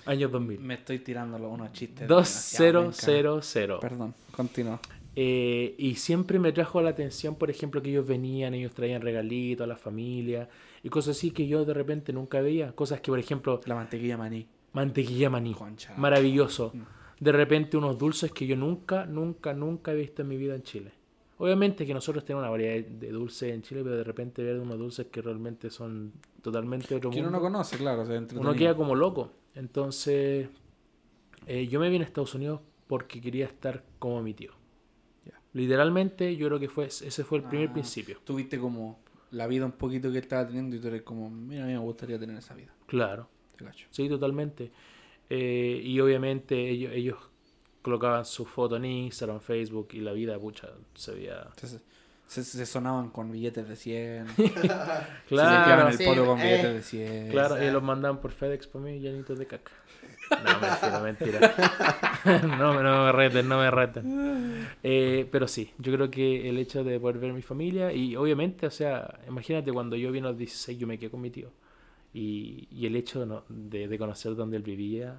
[0.07, 0.61] Años 2000.
[0.61, 2.07] Me estoy tirando unos chistes.
[2.09, 3.81] 2000.
[3.81, 4.81] Perdón, continúa.
[5.19, 9.65] Eh, y siempre me trajo la atención, por ejemplo, que ellos venían, ellos traían regalitos
[9.65, 10.47] a la familia
[10.83, 12.73] y cosas así que yo de repente nunca veía.
[12.73, 14.47] Cosas que, por ejemplo, La mantequilla maní.
[14.75, 15.55] mantequilla maní.
[15.55, 15.95] Concha.
[15.97, 16.73] Maravilloso.
[16.75, 17.25] Mm.
[17.25, 20.63] De repente unos dulces que yo nunca, nunca, nunca he visto en mi vida en
[20.63, 20.93] Chile.
[21.39, 24.79] Obviamente que nosotros tenemos una variedad de dulces en Chile, pero de repente ver unos
[24.79, 28.03] dulces que realmente son totalmente otro Que uno mundo, no conoce, claro.
[28.03, 29.31] o sea, uno queda como loco.
[29.57, 30.49] Entonces,
[31.47, 34.53] eh, yo me vine a Estados Unidos porque quería estar como mi tío.
[35.53, 37.73] Literalmente, yo creo que fue ese fue el primer Ah.
[37.73, 38.19] principio.
[38.25, 41.67] Tuviste como la vida un poquito que estaba teniendo y tú eres como, mira, a
[41.67, 42.73] mí me gustaría tener esa vida.
[42.87, 43.29] Claro.
[43.57, 43.87] Te cacho.
[43.91, 44.71] Sí, totalmente.
[45.31, 47.17] Eh, y obviamente ellos, ellos
[47.81, 51.43] colocaban su foto en Instagram, Facebook y la vida, pucha, se veía...
[51.55, 51.81] Entonces,
[52.27, 54.27] se, se sonaban con billetes de 100.
[55.29, 56.43] Claro, se limpiaban el sí, poto con eh.
[56.45, 57.29] billetes de 100.
[57.31, 57.65] claro, Exacto.
[57.65, 59.73] y los mandaban por FedEx para mí llenitos de caca.
[60.29, 61.55] No, mentira, mentira.
[62.59, 64.67] no, no me reten, no me reten.
[64.83, 68.17] Eh, pero sí, yo creo que el hecho de poder ver a mi familia y
[68.17, 71.31] obviamente, o sea, imagínate cuando yo vine a los 16 yo me quedé con mi
[71.31, 71.53] tío.
[72.13, 75.15] Y, y el hecho no- de, de conocer dónde él vivía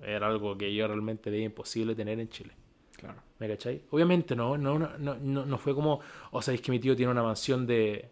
[0.00, 2.52] era algo que yo realmente veía imposible tener en Chile.
[3.02, 3.18] Claro.
[3.40, 3.82] ¿Me cachai?
[3.90, 5.98] Obviamente no, no, no, no, no, no fue como,
[6.30, 8.08] o sea, es que mi tío tiene una mansión de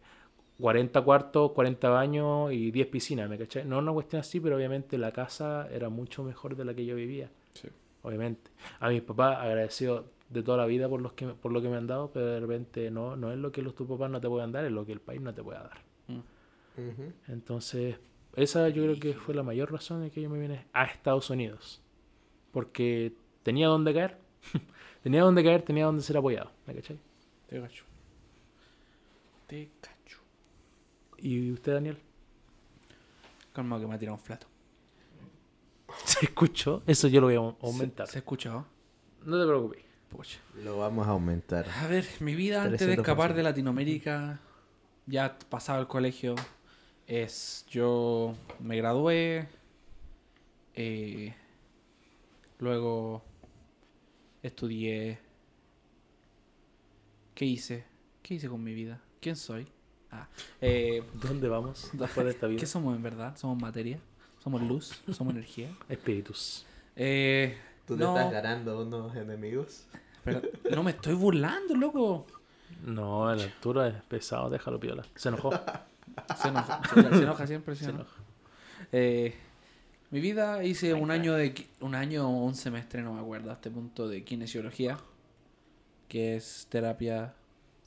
[0.59, 3.65] 40 cuartos, 40 baños y 10 piscinas, ¿me cachai?
[3.65, 6.97] No una cuestión así, pero obviamente la casa era mucho mejor de la que yo
[6.97, 7.69] vivía, Sí.
[8.03, 8.51] obviamente.
[8.81, 11.77] A mis papás agradecido de toda la vida por, los que, por lo que me
[11.77, 14.29] han dado, pero de repente no, no es lo que los tus papás no te
[14.29, 15.79] puedan dar, es lo que el país no te pueda dar.
[16.09, 17.13] Ujú.
[17.29, 17.97] Entonces,
[18.35, 21.31] esa yo creo que fue la mayor razón de que yo me vine a Estados
[21.31, 21.81] Unidos.
[22.53, 23.13] Porque
[23.45, 24.19] tenía donde caer.
[25.03, 26.51] tenía donde caer, tenía donde ser apoyado.
[26.67, 26.99] ¿Me cachai?
[27.49, 27.85] Te cacho.
[29.47, 30.19] Te cacho.
[31.19, 31.99] ¿Y usted, Daniel?
[33.53, 34.47] Calma que me ha tirado un flato.
[36.05, 36.83] ¿Se escuchó?
[36.87, 38.07] Eso yo lo voy a au- aumentar.
[38.07, 38.65] ¿Se, se escuchó?
[39.25, 39.85] No te preocupes.
[40.09, 40.39] Pucha.
[40.65, 41.69] Lo vamos a aumentar.
[41.69, 43.01] A ver, mi vida antes de 300%.
[43.01, 44.41] escapar de Latinoamérica,
[45.07, 46.35] ya pasaba el colegio,
[47.07, 49.49] es yo me gradué,
[50.75, 51.33] eh,
[52.59, 53.23] luego
[54.43, 55.19] estudié.
[57.35, 57.85] ¿Qué hice?
[58.23, 59.01] ¿Qué hice con mi vida?
[59.21, 59.67] ¿Quién soy?
[60.11, 60.27] Ah,
[60.61, 62.59] eh, ¿Dónde vamos después de esta vida?
[62.61, 63.37] ¿Qué somos en verdad?
[63.37, 63.99] ¿Somos materia?
[64.43, 65.03] ¿Somos luz?
[65.13, 65.71] ¿Somos energía?
[65.89, 66.67] Espíritus.
[66.97, 69.87] Eh, ¿Tú te no, estás ganando unos enemigos?
[70.25, 72.27] pero no me estoy burlando, loco.
[72.85, 75.05] No, a la altura es pesado, déjalo piola.
[75.15, 75.51] Se enojó.
[76.41, 78.05] Se enoja, se, se enoja siempre, se Se enoja.
[78.17, 78.23] enoja.
[78.93, 79.35] Eh,
[80.11, 83.55] mi vida hice un año de un año o un semestre, no me acuerdo, a
[83.55, 84.99] este punto de kinesiología,
[86.09, 87.35] que es terapia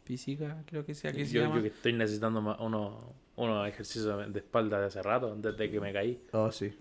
[0.06, 1.56] física, creo que sea que se Yo, llama.
[1.58, 2.94] yo que estoy necesitando unos,
[3.36, 6.22] unos ejercicios de espalda de hace rato, desde que me caí.
[6.32, 6.74] Oh, sí.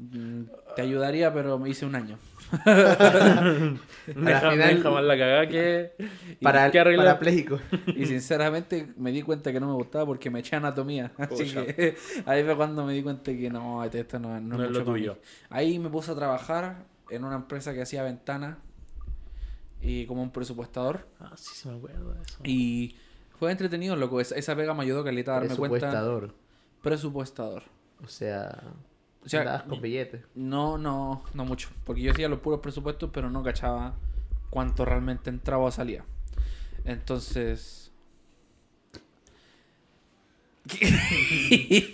[0.00, 0.44] Mm,
[0.76, 2.18] Te ayudaría, pero me hice un año.
[4.06, 5.92] Deja, final- deja más la cagada que...
[6.40, 7.58] Para, parapléjico.
[7.86, 11.12] Y sinceramente me di cuenta que no me gustaba porque me eché anatomía.
[11.18, 11.66] Así Pucha.
[11.66, 14.80] que ahí fue cuando me di cuenta que no, esto no, no No es mucho
[14.80, 15.18] lo tuyo.
[15.50, 18.56] Ahí me puse a trabajar en una empresa que hacía ventanas
[19.82, 21.06] y como un presupuestador.
[21.20, 22.38] Ah, sí, sí me acuerdo de eso.
[22.44, 22.96] Y
[23.38, 24.20] fue entretenido, loco.
[24.20, 25.78] Esa, esa pega me ayudó caleta a darme cuenta.
[25.78, 26.34] Presupuestador.
[26.82, 27.62] Presupuestador.
[28.02, 28.62] O sea,
[29.24, 30.22] O sea, andabas con billetes.
[30.34, 31.68] no, no, no mucho.
[31.84, 33.94] Porque yo hacía los puros presupuestos, pero no cachaba
[34.48, 36.04] cuánto realmente entraba o salía.
[36.84, 37.90] Entonces.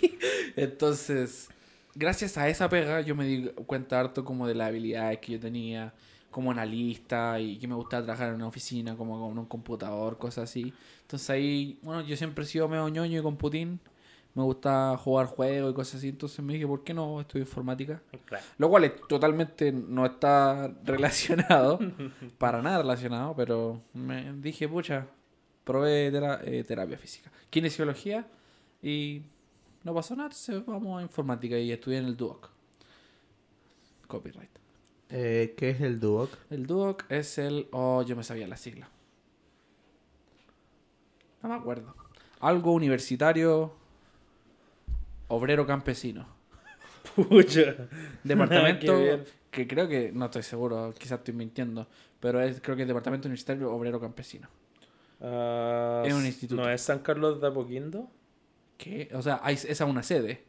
[0.55, 1.49] Entonces,
[1.95, 5.39] gracias a esa pega, yo me di cuenta harto como de las habilidades que yo
[5.39, 5.93] tenía
[6.29, 10.49] como analista y que me gustaba trabajar en una oficina, como con un computador, cosas
[10.49, 10.73] así.
[11.01, 13.79] Entonces ahí, bueno, yo siempre he sido medio ñoño y con Putin.
[14.37, 16.09] Me gusta jugar juegos y cosas así.
[16.09, 18.03] Entonces me dije, ¿por qué no estudio informática?
[18.25, 18.45] Claro.
[18.59, 21.79] Lo cual es totalmente no está relacionado,
[22.37, 25.07] para nada relacionado, pero me dije, pucha,
[25.63, 28.27] probé tera- eh, terapia física, kinesiología
[28.83, 29.23] y
[29.83, 32.51] no pasó nada, entonces vamos a informática y estudié en el Duoc.
[34.07, 34.51] Copyright.
[35.09, 36.29] Eh, ¿Qué es el Duoc?
[36.51, 37.67] El Duoc es el...
[37.71, 38.87] Oh, yo me sabía la sigla.
[41.41, 41.95] No me acuerdo.
[42.39, 43.73] Algo universitario,
[45.27, 46.27] obrero campesino.
[47.15, 47.75] Pucha.
[48.23, 51.87] Departamento Qué que creo que, no estoy seguro, quizás estoy mintiendo,
[52.19, 54.47] pero es creo que es Departamento Universitario Obrero Campesino.
[55.21, 56.61] Ah, Es un instituto.
[56.61, 58.11] ¿No es San Carlos de Apoquindo?
[58.77, 60.43] Que, o sea, hay, esa es una sede.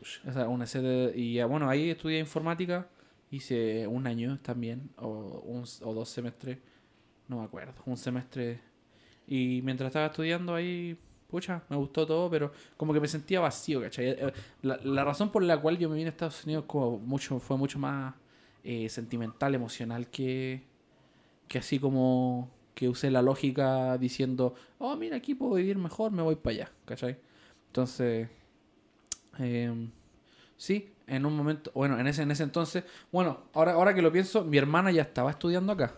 [0.00, 2.88] Esa es una sede y ah, bueno, ahí estudié informática,
[3.30, 5.08] hice un año también, o,
[5.44, 6.58] un, o dos semestres,
[7.28, 8.60] no me acuerdo, un semestre.
[9.26, 10.96] Y mientras estaba estudiando ahí,
[11.32, 14.10] pucha, me gustó todo, pero como que me sentía vacío, ¿cachai?
[14.10, 17.40] Eh, La, la razón por la cual yo me vine a Estados Unidos como mucho,
[17.40, 18.14] fue mucho más
[18.62, 20.62] eh, sentimental, emocional que,
[21.48, 26.22] que así como que usé la lógica diciendo, oh, mira, aquí puedo vivir mejor, me
[26.22, 27.16] voy para allá, ¿cachai?
[27.68, 28.28] Entonces,
[29.38, 29.90] em,
[30.56, 34.12] sí, en un momento, bueno, en ese, en ese entonces, bueno, ahora, ahora que lo
[34.12, 35.94] pienso, mi hermana ya estaba estudiando acá.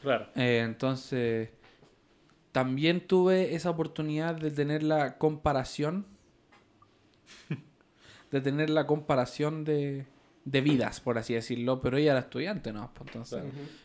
[0.00, 0.26] Claro.
[0.34, 1.50] Eh, entonces,
[2.52, 6.06] también tuve esa oportunidad de tener la comparación,
[8.30, 10.06] de tener la comparación de,
[10.44, 12.92] de vidas, por así decirlo, pero ella era estudiante, ¿no?
[12.94, 13.42] Pues entonces,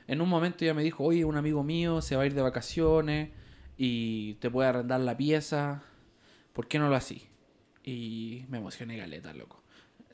[0.08, 2.42] en un momento ella me dijo, oye, un amigo mío se va a ir de
[2.42, 3.30] vacaciones,
[3.78, 5.84] y te puede arrendar la pieza.
[6.54, 7.28] ¿Por qué no lo así?
[7.84, 9.62] Y me emocioné galeta, loco.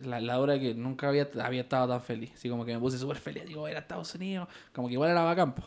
[0.02, 2.32] La, la hora que nunca había, había estado tan feliz.
[2.36, 3.46] Así como que me puse súper feliz.
[3.46, 4.50] Digo, era Estados Unidos.
[4.74, 5.64] Como que igual era bacán, po.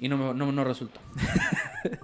[0.00, 1.00] Y no, me- no, no resultó.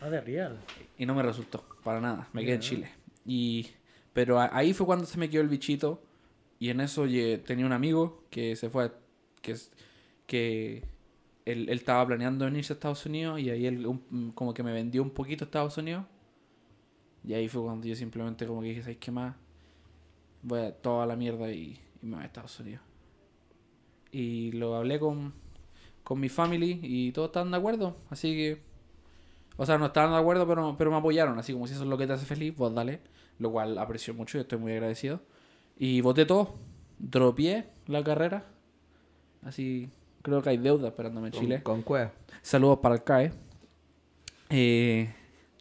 [0.00, 0.58] Ah, de real.
[0.98, 2.28] Y no me resultó, para nada.
[2.32, 2.60] Me quedé en.
[2.60, 2.90] Chile.
[3.24, 3.68] Y,
[4.12, 6.00] pero a- ahí fue cuando se me quedó el bichito.
[6.60, 8.92] Y en eso lle- tenía un amigo que se fue,
[9.42, 9.56] que,
[10.26, 10.84] que
[11.44, 13.40] él, él estaba planeando venirse a Estados Unidos.
[13.40, 16.04] Y ahí él un- como que me vendió un poquito a Estados Unidos.
[17.24, 19.34] Y ahí fue cuando yo simplemente como que dije, ¿sabes qué más?
[20.42, 22.82] Voy a toda la mierda y, y me voy a Estados Unidos.
[24.12, 25.34] Y lo hablé con,
[26.06, 27.96] con mi family y todos estaban de acuerdo.
[28.10, 28.62] Así que
[29.56, 31.38] o sea, no estaban de acuerdo, pero, pero me apoyaron.
[31.38, 33.00] Así como si eso es lo que te hace feliz, vos dale.
[33.38, 35.20] Lo cual aprecio mucho y estoy muy agradecido.
[35.76, 36.54] Y voté todo.
[36.98, 38.44] Dropié la carrera.
[39.42, 39.90] Así,
[40.22, 41.62] creo que hay deuda esperándome en Con, Chile.
[41.62, 42.12] con cueva.
[42.42, 43.32] Saludos para el CAE.
[44.50, 45.12] Eh,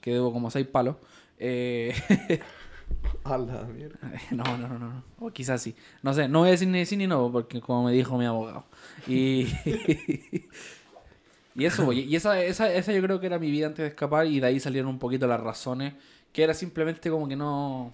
[0.01, 0.97] que debo como seis palos.
[1.37, 1.93] Eh,
[3.23, 3.97] A la mierda.
[4.31, 5.03] no, no, no, no.
[5.19, 5.75] O quizás sí.
[6.03, 8.25] No sé, no voy a decir ni sí ni no, porque como me dijo mi
[8.25, 8.65] abogado.
[9.07, 9.47] Y,
[11.55, 14.27] y eso, y esa, esa, esa yo creo que era mi vida antes de escapar
[14.27, 15.93] y de ahí salieron un poquito las razones,
[16.31, 17.91] que era simplemente como que no...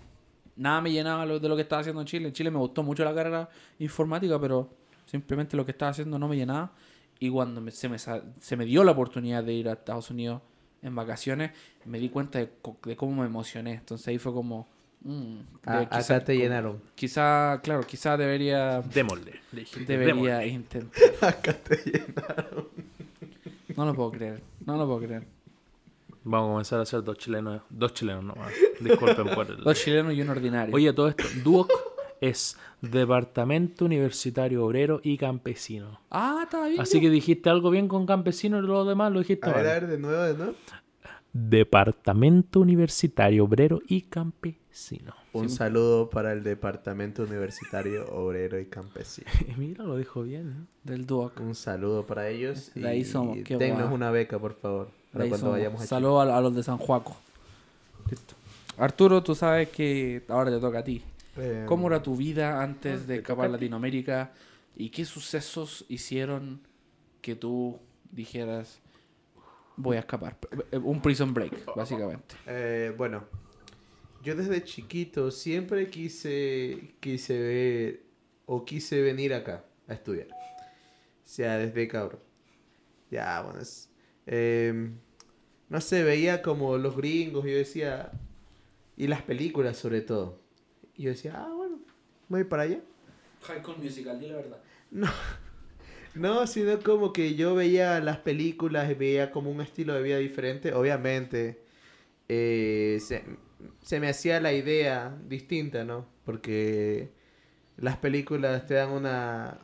[0.56, 2.28] Nada me llenaba de lo que estaba haciendo en Chile.
[2.28, 3.50] En Chile me gustó mucho la carrera
[3.80, 4.70] informática, pero
[5.06, 6.72] simplemente lo que estaba haciendo no me llenaba.
[7.20, 10.42] Y cuando me- se, me, se me dio la oportunidad de ir a Estados Unidos
[10.82, 11.52] en vacaciones,
[11.86, 12.50] me di cuenta de,
[12.84, 13.74] de cómo me emocioné.
[13.76, 14.68] Entonces ahí fue como...
[15.02, 16.82] mm, Ah, acá quizá- te como- llenaron.
[16.96, 19.40] Quizá, claro, quizá debería Démosle.
[19.88, 21.02] debería intentar.
[21.22, 22.68] Acá te llenaron.
[23.76, 25.24] No lo puedo creer, no lo puedo creer.
[26.24, 27.62] Vamos a comenzar a hacer dos chilenos.
[27.70, 28.52] Dos chilenos nomás.
[28.80, 29.58] Disculpen por el...
[29.64, 30.76] Dos chilenos y un ordinario.
[30.76, 31.24] Oye, todo esto.
[31.44, 31.72] DUOC
[32.20, 36.00] es Departamento Universitario Obrero y Campesino.
[36.12, 36.80] ah, está bien.
[36.80, 39.66] Así que dijiste algo bien con campesino y lo demás lo dijiste A ver, mal.
[39.68, 40.54] a ver, de nuevo, de nuevo.
[41.34, 45.14] Departamento Universitario Obrero y Campesino.
[45.34, 49.30] Un saludo para el Departamento Universitario Obrero y Campesino.
[49.58, 50.68] Mira, lo dijo bien.
[50.84, 51.40] Del Duoc.
[51.40, 52.72] Un saludo para ellos.
[52.76, 53.94] De ahí y somos, Dennos guay.
[53.94, 54.90] una beca, por favor.
[55.14, 55.54] Para cuando somos.
[55.54, 55.86] vayamos a.
[55.88, 57.16] Saludos a, a los de San Juaco.
[58.10, 58.36] Listo.
[58.78, 61.02] Arturo, tú sabes que ahora te toca a ti.
[61.38, 63.54] Eh, ¿Cómo era tu vida antes de te escapar a a ti.
[63.54, 64.34] Latinoamérica?
[64.76, 66.60] ¿Y qué sucesos hicieron
[67.22, 67.80] que tú
[68.12, 68.81] dijeras,
[69.78, 70.38] voy a escapar?
[70.72, 72.36] Eh, Un prison break, básicamente.
[72.46, 73.26] Eh, bueno,
[74.24, 78.04] yo desde chiquito siempre quise, quise ver
[78.46, 80.28] o quise venir acá a estudiar.
[80.30, 82.20] O sea, desde cabrón.
[83.10, 83.90] Ya, bueno, es,
[84.26, 84.92] eh,
[85.70, 88.12] no sé, veía como los gringos yo decía,
[88.98, 90.40] y las películas sobre todo.
[90.96, 91.80] Y yo decía, ah, bueno,
[92.30, 92.82] voy para allá.
[93.44, 94.62] High School Musical, di la verdad.
[94.92, 95.08] No,
[96.16, 100.18] no, sino como que yo veía las películas y veía como un estilo de vida
[100.18, 100.74] diferente.
[100.74, 101.62] Obviamente,
[102.30, 103.24] eh, se,
[103.82, 106.06] se me hacía la idea distinta, ¿no?
[106.26, 107.12] Porque
[107.78, 109.60] las películas te dan una,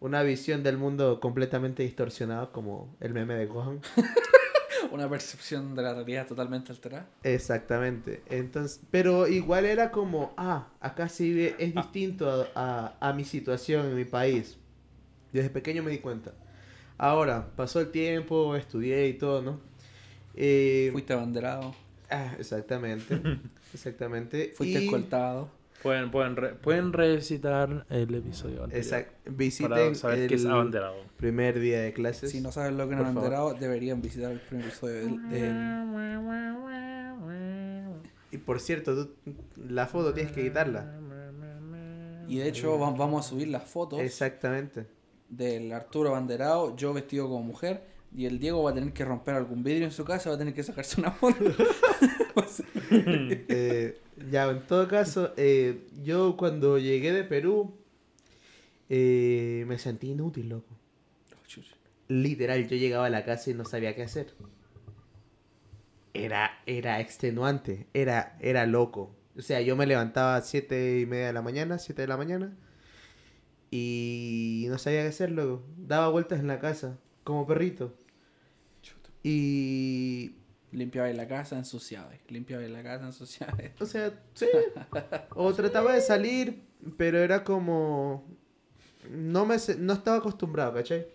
[0.00, 3.80] una visión del mundo completamente distorsionada, como el meme de Gohan.
[4.92, 7.06] Una percepción de la realidad totalmente alterada.
[7.22, 8.22] Exactamente.
[8.30, 13.86] Entonces, pero igual era como, ah, acá sí es distinto a, a- a mi situación
[13.86, 14.56] en mi país.
[15.32, 16.32] Desde pequeño me di cuenta.
[16.98, 19.60] Ahora, pasó el tiempo, estudié y todo, ¿no?
[20.34, 21.74] Eh, Fuiste abanderado,
[22.10, 23.20] ah, exactamente.
[23.74, 24.52] exactamente.
[24.54, 25.48] fuiste y, escoltado.
[25.82, 28.84] Pueden, pueden, re- pueden revisitar el episodio anterior.
[28.84, 30.96] exact- para visiten saber qué es el abanderado.
[31.16, 32.30] primer día de clases.
[32.30, 33.16] Si no saben lo que es favor.
[33.16, 35.28] abanderado, deberían visitar el primer episodio del...
[35.30, 35.80] del-
[38.32, 39.14] Y por cierto, tú-
[39.68, 40.96] la foto tienes que quitarla.
[42.28, 44.86] Y de hecho va- vamos a subir las fotos Exactamente.
[45.30, 47.82] Del Arturo abanderado, yo vestido como mujer,
[48.14, 50.38] y el Diego va a tener que romper algún vidrio en su casa, va a
[50.38, 51.44] tener que sacarse una foto.
[52.92, 57.76] Eh, ya, en todo caso, eh, yo cuando llegué de Perú
[58.88, 60.76] eh, me sentí inútil, loco.
[62.08, 64.34] Literal, yo llegaba a la casa y no sabía qué hacer.
[66.12, 69.14] Era, era extenuante, era, era loco.
[69.38, 72.16] O sea, yo me levantaba a siete y media de la mañana, siete de la
[72.16, 72.56] mañana,
[73.70, 75.62] y no sabía qué hacer, loco.
[75.76, 77.94] Daba vueltas en la casa, como perrito.
[79.22, 80.34] Y
[80.72, 82.12] Limpiaba la casa, ensuciaba.
[82.28, 83.56] Limpiaba la casa, ensuciaba.
[83.80, 84.46] O sea, sí.
[85.34, 86.62] O trataba de salir,
[86.96, 88.24] pero era como...
[89.10, 91.06] No, me, no estaba acostumbrado, ¿cachai?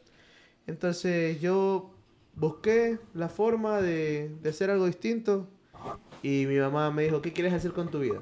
[0.67, 1.93] Entonces yo
[2.33, 5.47] busqué la forma de, de hacer algo distinto
[6.23, 8.21] y mi mamá me dijo, ¿qué quieres hacer con tu vida?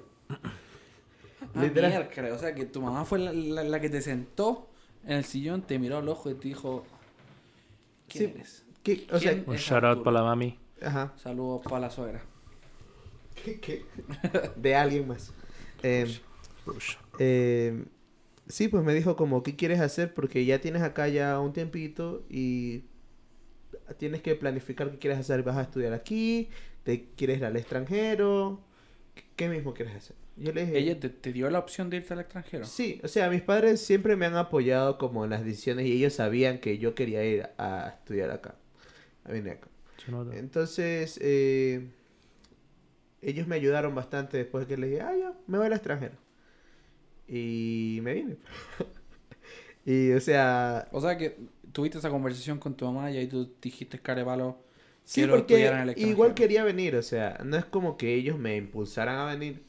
[1.62, 1.92] Literal.
[1.92, 4.70] miércoles, o sea que tu mamá fue la, la- la que te sentó
[5.06, 6.84] en el sillón, te miró al ojo y te dijo,
[8.08, 8.66] ¿quién Sí, eres?
[8.84, 9.44] ¿Qué- o sea, ¿Quién?
[9.48, 10.58] Un Es shout out para la mami.
[10.82, 11.14] Ajá.
[11.18, 12.22] Saludos para la suegra.
[13.44, 13.86] ¿Qué, qué?
[14.56, 15.34] De alguien más.
[15.84, 16.20] Eh,
[17.20, 17.86] eh,
[18.48, 20.14] sí, pues me dijo como, ¿qué quieres hacer?
[20.14, 22.84] Porque ya tienes acá ya un tiempito y
[23.98, 25.44] tienes que planificar qué quieres hacer.
[25.44, 26.50] ¿Vas a estudiar aquí?
[26.84, 28.62] ¿Te quieres ir al extranjero?
[29.16, 30.16] ¿Qué- ¿Qué mismo quieres hacer?
[30.36, 30.78] Yo le dije...
[30.80, 32.66] ¿Ella te, te dio la opción de irte al extranjero?
[32.66, 36.14] Sí, o sea, mis padres siempre me han apoyado como en las decisiones y ellos
[36.14, 38.56] sabían que yo quería ir a estudiar acá,
[39.24, 39.68] a venir acá.
[40.34, 41.88] Entonces, eh,
[43.22, 46.18] ellos me ayudaron bastante después de que les dije, ah, ya, me voy al extranjero.
[47.28, 48.38] Y me vine.
[49.86, 51.38] y, o sea, O sea que
[51.72, 54.64] tuviste esa conversación con tu mamá y ahí tú dijiste, carevalo,
[55.04, 56.12] sí, quiero porque estudiar en el extranjero.
[56.12, 59.64] igual quería venir, o sea, no es como que ellos me impulsaran a venir,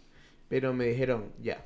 [0.49, 1.65] pero me dijeron, ya.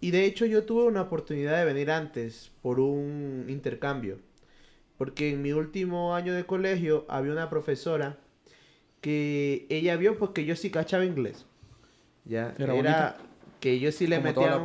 [0.00, 4.18] Y de hecho yo tuve una oportunidad de venir antes por un intercambio.
[4.96, 8.18] Porque en mi último año de colegio había una profesora
[9.00, 11.46] que ella vio porque yo sí cachaba inglés.
[12.24, 13.16] Ya, ¿Era era,
[13.60, 14.64] que yo sí le como metía un-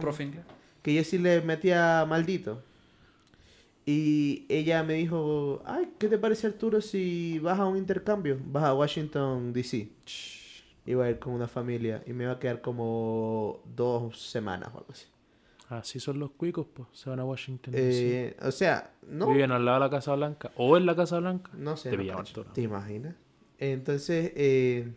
[0.82, 2.64] que yo sí le metía maldito.
[3.86, 8.40] Y ella me dijo, ay, ¿qué te parece Arturo si vas a un intercambio?
[8.46, 9.90] Vas a Washington, D.C.
[10.86, 14.78] Iba a ir con una familia y me iba a quedar como dos semanas o
[14.80, 15.08] algo así.
[15.70, 16.88] Así son los cuicos, pues.
[16.92, 17.74] Se van a Washington.
[17.76, 20.52] Eh, o sea, no, Viven al lado de la Casa Blanca.
[20.58, 21.52] O en la Casa Blanca.
[21.54, 21.90] no sé.
[21.90, 22.24] Te no.
[22.54, 23.16] ¿Te imaginas?
[23.58, 24.94] Entonces, eh,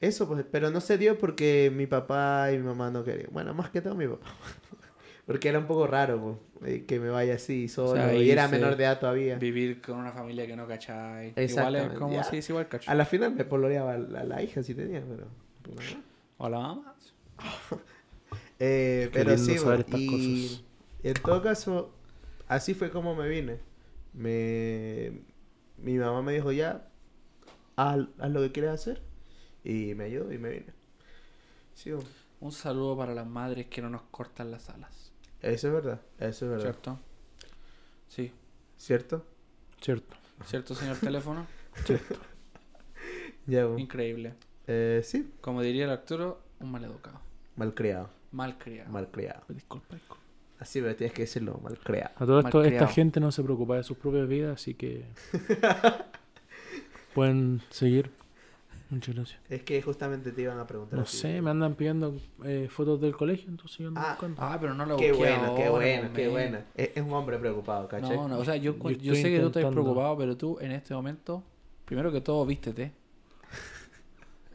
[0.00, 3.28] eso pues, pero no se dio porque mi papá y mi mamá no querían.
[3.32, 4.26] Bueno, más que todo mi papá.
[5.28, 7.92] Porque era un poco raro pues, eh, que me vaya así solo.
[7.92, 9.36] sea, y era menor de edad todavía.
[9.36, 11.34] Vivir con una familia que no cacháis.
[11.36, 12.24] Igual es como ya.
[12.24, 12.90] si es igual cacho.
[12.90, 15.26] A la final me poloreaba la, la hija si tenía, pero...
[15.66, 16.02] no.
[16.38, 16.94] O la mamá.
[18.60, 20.64] Eh, pero sí, saber bueno, estas y cosas.
[21.04, 21.94] en todo caso,
[22.48, 23.60] así fue como me vine.
[24.14, 25.12] Me...
[25.76, 26.88] Mi mamá me dijo, ya,
[27.76, 29.00] haz, haz lo que quieres hacer.
[29.62, 30.72] Y me ayudó y me vine.
[31.74, 31.92] Sí.
[32.40, 34.97] Un saludo para las madres que no nos cortan las alas.
[35.42, 36.62] Eso es verdad, eso es verdad.
[36.64, 36.98] ¿Cierto?
[38.08, 38.32] Sí.
[38.76, 39.24] ¿Cierto?
[39.80, 40.16] Cierto.
[40.44, 41.46] ¿Cierto, señor teléfono?
[43.46, 43.78] Ya, bueno.
[43.78, 44.34] Increíble.
[44.66, 47.18] Eh, sí, Como diría el Arturo, un maleducado.
[47.56, 48.90] malcriado, Malcriado.
[48.90, 49.42] malcriado.
[49.48, 50.22] Disculpa, disculpa.
[50.58, 52.10] Así me tienes que decirlo, malcriado.
[52.16, 55.06] A todo esto, esta gente no se preocupa de sus propias vidas, así que.
[57.14, 58.10] Pueden seguir.
[58.90, 59.40] Muchas gracias.
[59.50, 60.96] Es que justamente te iban a preguntar.
[60.98, 61.18] No así.
[61.18, 64.42] sé, me andan pidiendo eh, fotos del colegio, entonces yo ando Ah, buscando.
[64.42, 66.58] Ah, pero no lo Qué bueno, qué ahora, bueno, qué bueno.
[66.74, 68.16] Es, es un hombre preocupado, ¿cachai?
[68.16, 70.94] No, no, o sea, yo, Yo sé que tú estás preocupado, pero tú en este
[70.94, 71.42] momento,
[71.84, 72.92] primero que todo, vístete.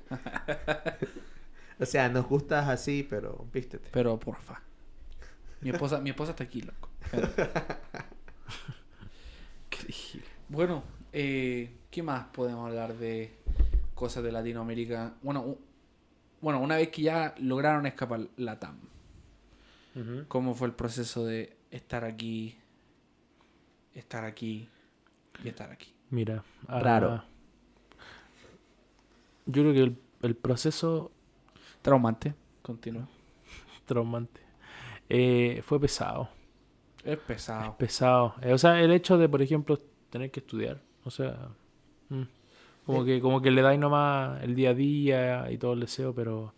[1.80, 3.90] O sea, nos gustas así, pero vístete.
[3.92, 4.62] Pero porfa.
[5.62, 6.90] Mi esposa, mi esposa está aquí, loco.
[7.12, 7.30] Pero-
[10.50, 13.34] Bueno, eh, ¿qué más podemos hablar de
[13.94, 15.14] cosas de Latinoamérica?
[15.22, 15.58] Bueno,
[16.42, 18.78] bueno, una vez que ya lograron escapar la TAM,
[19.96, 20.26] Ujú.
[20.28, 22.58] ¿cómo fue el proceso de estar aquí,
[23.94, 24.68] estar aquí
[25.44, 25.94] y estar aquí?
[26.10, 26.44] Mira.
[26.68, 27.24] ah, Raro.
[29.46, 31.12] Yo creo que el, el proceso
[31.82, 32.34] Traumante.
[32.62, 33.08] Continúa.
[33.86, 34.42] traumante
[35.10, 36.30] eh, fue pesado.
[37.04, 37.78] Es pesado.
[37.78, 38.36] Pesado.
[38.42, 39.78] Eh, o sea, el hecho de, por ejemplo,
[40.10, 40.82] tener que estudiar.
[41.04, 41.50] O sea,
[42.10, 42.22] mm,
[42.86, 46.14] como, que, como que le dais nomás el día a día y todo el deseo,
[46.14, 46.54] pero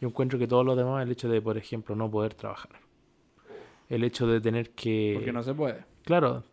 [0.00, 2.72] yo encuentro que todo lo demás, el hecho de, por ejemplo, no poder trabajar.
[3.88, 5.12] El hecho de tener que...
[5.16, 5.84] Porque no se puede.
[6.04, 6.44] Claro,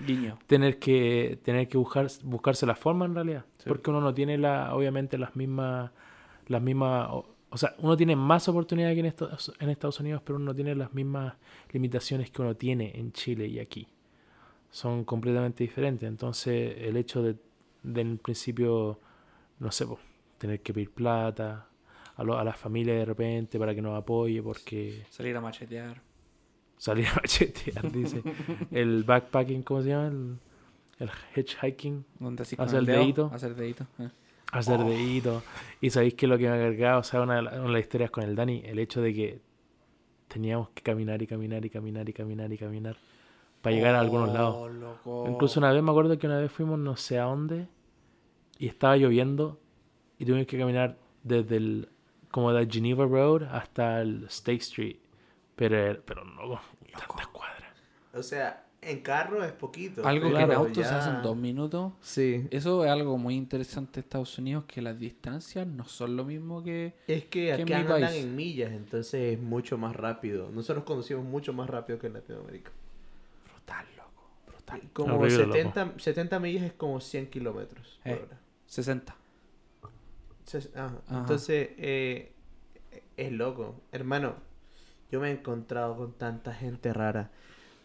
[0.00, 0.38] Guiño.
[0.46, 3.64] tener que tener que buscar buscarse la forma en realidad Sí.
[3.68, 5.90] porque uno no tiene la obviamente las mismas
[6.48, 10.20] las mismas o, o sea uno tiene más oportunidades que en Estados, en Estados Unidos
[10.24, 11.34] pero uno no tiene las mismas
[11.70, 13.88] limitaciones que uno tiene en Chile y aquí
[14.70, 17.36] son completamente diferentes entonces el hecho de,
[17.86, 18.98] de en principio
[19.58, 19.86] no sé
[20.38, 21.66] tener que pedir plata
[22.16, 26.00] a, lo- a la familia de repente para que nos apoye porque Salir a machetear.
[26.76, 28.22] salir a machetear, dice.
[28.70, 30.08] El backpacking, ¿cómo se llama?
[30.08, 30.38] El,
[30.98, 32.04] el hitchhiking,
[32.40, 33.30] así Hacer el dedito.
[33.32, 33.86] Hacer dedito.
[33.98, 34.08] eh.
[34.52, 34.84] hacer Oh.
[34.88, 35.42] dedito.
[35.80, 37.72] Y sabéis que lo que me ha cargado, o sea, una de, la- una de
[37.72, 39.40] las historias con el Dani, el hecho de que
[40.28, 42.96] teníamos que caminar y caminar y caminar y caminar y caminar
[43.62, 44.54] para llegar a algunos lados.
[44.56, 45.26] Oh, loco.
[45.28, 47.68] Incluso una vez me acuerdo que una vez fuimos no sé a dónde
[48.58, 49.60] y estaba lloviendo
[50.18, 51.88] y tuvimos que caminar desde el
[52.30, 54.96] como de Geneva Road hasta el State Street.
[55.54, 56.60] Pero, pero no,
[56.92, 57.72] tantas cuadras.
[58.12, 60.06] O sea, en carro es poquito.
[60.06, 61.94] Algo que en auto se ya- hacen dos minutos.
[62.02, 62.46] Sí.
[62.50, 66.62] Eso es algo muy interesante de Estados Unidos, que las distancias no son lo mismo
[66.62, 66.94] que...
[67.06, 68.22] Es que que en aquí mi andan país.
[68.24, 70.50] en millas, entonces es mucho más rápido.
[70.50, 72.70] Nosotros conducimos mucho más rápido que en Latinoamérica.
[73.54, 74.28] Brutal, loco.
[74.46, 74.82] Brutal.
[74.92, 78.22] Como Horrible, 70, 70 millas es como 100 kilómetros por Eh.
[78.26, 78.40] hora.
[78.66, 79.16] 60.
[80.44, 81.18] Se- ah, Ajá.
[81.20, 82.32] entonces, eh,
[83.16, 83.80] es loco.
[83.92, 84.36] Hermano,
[85.10, 87.30] yo me he encontrado con tanta gente rara.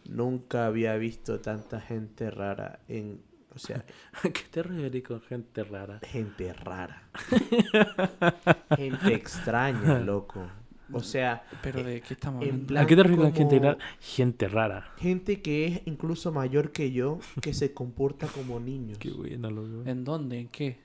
[0.08, 3.20] Nunca había visto tanta gente rara en...
[3.54, 3.84] O sea,
[4.24, 6.00] ¿A qué te referís con gente rara?
[6.02, 7.02] gente rara.
[8.76, 10.61] gente extraña, loco.
[10.92, 12.66] O sea, Pero ¿de qué estamos en hablando?
[12.68, 13.78] plan ¿A qué te refieres con gente rara?
[14.00, 14.92] Gente rara.
[14.98, 18.98] Gente que es incluso mayor que yo, que se comporta como niños.
[18.98, 19.88] Qué bueno, loco.
[19.88, 20.40] ¿En dónde?
[20.40, 20.78] ¿En qué?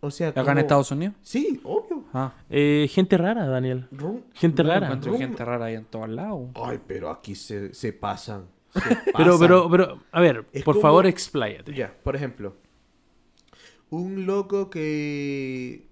[0.00, 1.14] O sea, ¿Acá en como- Estados Unidos?
[1.22, 2.04] Sí, obvio.
[2.14, 2.32] Ah.
[2.48, 3.86] Eh, gente rara, Daniel.
[3.92, 4.86] Rum- Gente rara.
[4.86, 6.48] encuentro Rum- gente rara ahí en todos lados.
[6.54, 8.46] Ay, pero aquí se, se pasan.
[8.72, 8.80] se
[9.16, 9.38] Pero, pasan.
[9.40, 11.74] pero, pero, a ver, Es por como- favor, expláyate.
[11.74, 12.56] Ya, por ejemplo.
[13.90, 15.86] Un loco que...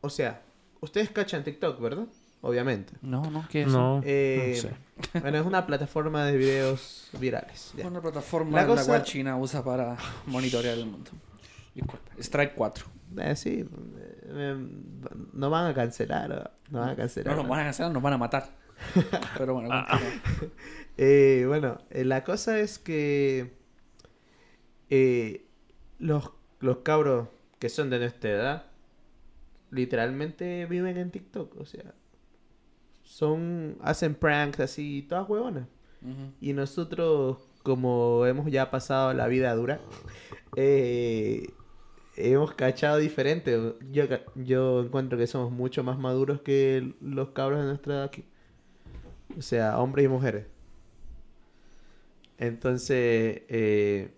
[0.00, 0.42] O sea,
[0.80, 2.06] ustedes cachan TikTok, ¿verdad?
[2.42, 2.94] Obviamente.
[3.02, 3.68] No, no, ¿qué es?
[3.68, 3.76] eso?
[3.78, 5.20] No, Eh, no sé.
[5.20, 7.72] Bueno, es una plataforma de videos virales.
[7.76, 7.86] ya.
[7.86, 11.10] Una plataforma La la cual China usa para monitorear el mundo.
[11.74, 12.10] Disculpa.
[12.18, 12.86] Strike 4.
[13.18, 13.68] Eh, sí,
[14.24, 14.68] eh,
[15.32, 17.34] no van a cancelar, no van a cancelar.
[17.36, 18.48] No nos van a cancelar, nos van a matar.
[19.38, 20.52] Pero bueno, Ah, continúa.
[21.02, 23.54] Eh, bueno, eh, la cosa es que
[24.90, 25.46] eh,
[25.98, 27.28] los, los cabros
[27.58, 28.64] que son de nuestra edad
[29.70, 31.94] literalmente viven en TikTok, o sea,
[33.02, 35.66] son hacen pranks así, todas huevonas.
[36.40, 39.80] Y nosotros, como hemos ya pasado la vida dura,
[40.56, 41.50] eh,
[42.16, 43.74] hemos cachado diferente.
[43.90, 44.04] Yo,
[44.34, 48.24] yo encuentro que somos mucho más maduros que los cabros de nuestra edad aquí.
[49.36, 50.46] O sea, hombres y mujeres.
[52.38, 54.10] Entonces, eh,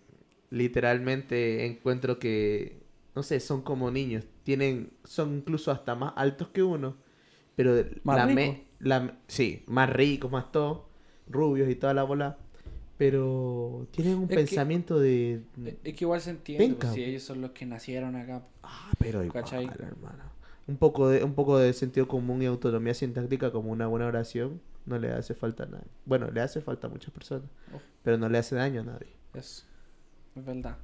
[0.50, 2.82] literalmente encuentro que,
[3.14, 4.24] no sé, son como niños.
[4.44, 6.96] Tienen, son incluso hasta más altos que uno.
[7.56, 8.34] Pero Más la ricos.
[8.34, 10.88] me- la- sí, más ricos, más todo,
[11.28, 12.38] rubios y toda la bola.
[12.98, 15.42] Pero tienen un Es que- pensamiento de...
[15.84, 18.42] Es que igual se entiende, pues, si ellos son los que nacieron acá.
[18.62, 19.66] Ah, pero igual, ¿Cachai?
[19.66, 20.22] hermano.
[20.68, 24.60] Un poco de un poco de sentido común y autonomía sintáctica como una buena oración
[24.86, 25.86] no le hace falta a nadie.
[26.06, 27.80] Bueno, le hace falta a muchas personas, Oh.
[28.04, 29.08] pero no le hace daño a nadie.
[29.34, 29.66] Es,
[30.36, 30.76] es verdad.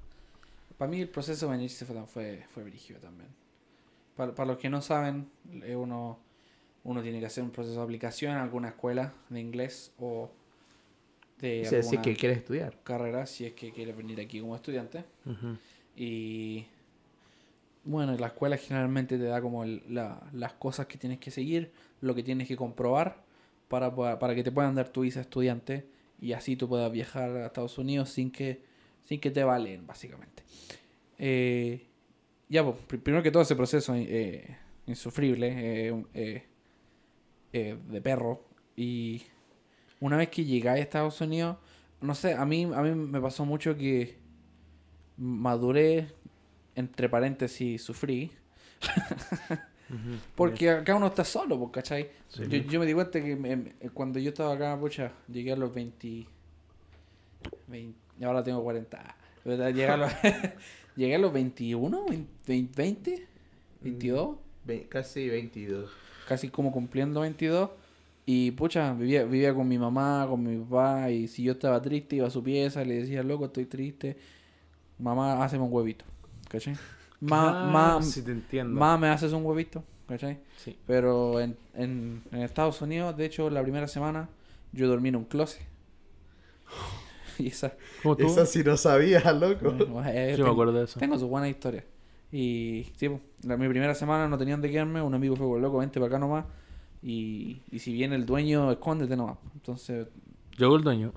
[0.78, 3.28] Para mí el proceso de venirse fue, fue, fue brígido también.
[4.16, 5.28] Para, para los que no saben,
[5.62, 6.18] eh, uno,
[6.84, 10.30] uno tiene que hacer un proceso de aplicación en alguna escuela de inglés o
[11.40, 12.76] de O sea, si alguna que quiere estudiar.
[12.84, 15.04] carrera si es que quieres venir aquí como estudiante.
[15.96, 16.66] Y
[17.84, 21.72] bueno, la escuela generalmente te da como el- la- las cosas que tienes que seguir,
[22.00, 23.22] lo que tienes que comprobar
[23.68, 25.86] para, para que te puedan dar tu visa estudiante
[26.20, 28.62] y así tú puedas viajar a Estados Unidos sin que,
[29.08, 30.42] sin que te valen, básicamente.
[31.18, 31.86] Eh,
[32.48, 34.56] ya, pues, pri- primero que todo ese proceso eh,
[34.86, 36.44] insufrible eh,
[37.52, 38.44] de perro
[38.76, 39.22] y
[40.00, 41.56] una vez que llegáis a Estados Unidos,
[42.00, 44.16] no sé, a mí, a mí me pasó mucho que
[45.16, 46.08] maduré,
[46.76, 48.30] entre paréntesis, sufrí.
[50.36, 52.10] Porque acá uno está solo, pues, ¿cachai?
[52.28, 52.42] Sí.
[52.46, 55.56] Yo, yo me di cuenta que me- me- cuando yo estaba acá, pucha, llegué a
[55.56, 56.26] los 20...
[57.68, 59.16] 20 y ahora tengo 40.
[59.44, 59.68] ¿verdad?
[59.68, 60.12] Llegué a los,
[60.96, 63.26] llegué a los 21, 20, 20,
[63.82, 65.90] 22, Ve- casi 22.
[66.26, 67.70] casi como cumpliendo 22.
[68.26, 72.16] Y pucha, vivía, vivía con mi mamá, con mi papá, y si yo estaba triste,
[72.16, 74.18] iba a su pieza, le decía, loco, estoy triste.
[74.98, 76.04] Mamá, hazme un huevito,
[76.50, 76.76] ¿cachai?
[77.20, 78.78] Ma, Ah, sí te entiendo.
[78.78, 79.82] Ma, ¿me haces un huevito?
[80.06, 80.38] ¿Cachai?
[80.56, 80.76] Sí.
[80.86, 84.28] Pero en, en, en Estados Unidos, de hecho, la primera semana
[84.72, 85.62] yo dormí en un closet.
[87.42, 87.72] y esa...
[88.02, 88.26] ¿Cómo tú?
[88.26, 89.68] Esa sí no sabía, loco.
[90.06, 90.98] eh, Yo me ten- acuerdo de eso.
[91.00, 91.84] Tengo su buena historia.
[92.32, 95.00] Y sí, pues, la, mi primera semana no tenían de quedarme.
[95.00, 96.44] Un amigo fue "Pues, loco, vente para acá nomás.
[97.02, 99.38] Y, y si viene el dueño, escóndete nomás.
[99.54, 100.06] Entonces,
[100.58, 101.12] Llegó el dueño.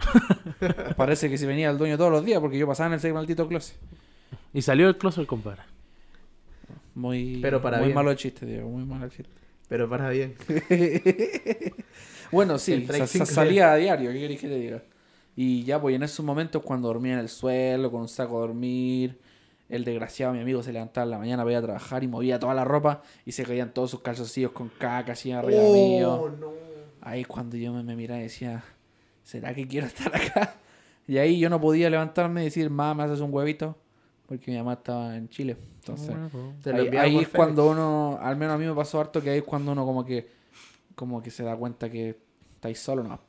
[0.97, 3.47] parece que si venía el dueño todos los días, porque yo pasaba en ese maldito
[3.47, 3.75] closet.
[4.53, 5.63] Y salió el closet, compadre.
[6.93, 7.95] Muy, Pero para muy bien.
[7.95, 9.31] malo el chiste, Diego, muy malo el chiste.
[9.67, 10.35] Pero para bien.
[12.31, 14.81] Bueno, sí, El sa- sa- salía a diario, ¿qué querés que te diga?
[15.43, 18.47] Y ya, pues en esos momentos cuando dormía en el suelo, con un saco de
[18.47, 19.19] dormir,
[19.69, 22.37] el desgraciado, mi amigo, se levantaba en la mañana para ir a trabajar y movía
[22.37, 26.13] toda la ropa y se caían todos sus calzoncillos con caca así arriba mío.
[26.13, 26.51] Oh, no.
[27.01, 28.63] Ahí cuando yo me, me miraba y decía,
[29.23, 30.57] ¿será que quiero estar acá?
[31.07, 33.75] Y ahí yo no podía levantarme y decir, mamá, ¿me haces un huevito?
[34.27, 35.57] Porque mi mamá estaba en Chile.
[35.79, 36.15] Entonces,
[36.61, 39.39] Te lo ahí, es cuando uno, al menos a mí me pasó harto que ahí
[39.39, 40.29] es cuando uno como que,
[40.93, 42.15] como que se da cuenta que
[42.57, 43.19] estáis solo, ¿no?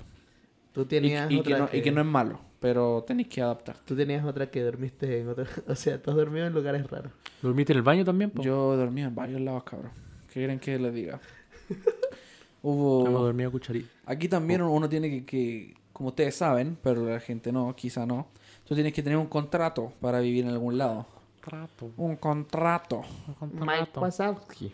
[0.73, 3.43] Tú Y, tenías y que otra no, y que no es malo, pero tenéis que
[3.43, 3.77] adaptar.
[3.85, 5.47] Tú tenías otra que dormiste en otra...
[5.69, 7.13] O sea, tú has dormido en lugares raros.
[7.43, 8.31] ¿Dormiste en el baño también?
[8.31, 8.43] po?
[8.43, 9.91] Yo dormí en varios lados, cabrón.
[10.29, 11.21] ¿Qué quieren que les diga?
[11.69, 13.09] Hemos Hubo...
[13.25, 13.89] dormido cucharita.
[14.07, 18.29] Aquí también uno tiene que, que, como ustedes saben, pero la gente no, quizá no,
[18.65, 21.07] tú tienes que tener un contrato para vivir en algún lado.
[21.41, 21.91] contrato.
[21.97, 23.03] Un contrato.
[23.41, 24.73] Un Mike Wazowski.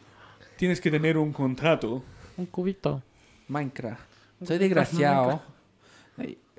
[0.57, 2.03] Tienes que tener un contrato.
[2.37, 3.03] Un cubito.
[3.49, 4.03] Minecraft.
[4.45, 5.41] Soy desgraciado.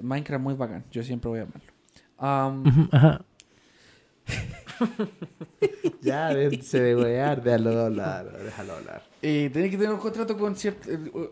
[0.02, 0.86] Minecraft muy bacán.
[0.92, 1.72] Yo siempre voy a amarlo.
[2.18, 3.22] Am, Ajá.
[6.02, 9.04] Ya, déjense de wear, déjalo hablar, déjalo hablar.
[9.22, 10.74] eh, tenés que tener un contrato con eh,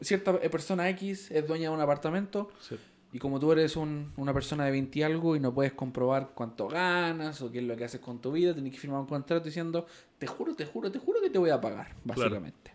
[0.02, 2.50] cierta persona X, es dueña de un apartamento.
[2.60, 2.76] Sí.
[3.14, 6.32] Y como tú eres un- una persona de 20 y algo y no puedes comprobar
[6.36, 9.06] cuánto ganas o qué es lo que haces con tu vida, tienes que firmar un
[9.08, 9.86] contrato diciendo,
[10.18, 12.72] te juro, te juro, te juro que te voy a pagar, básicamente.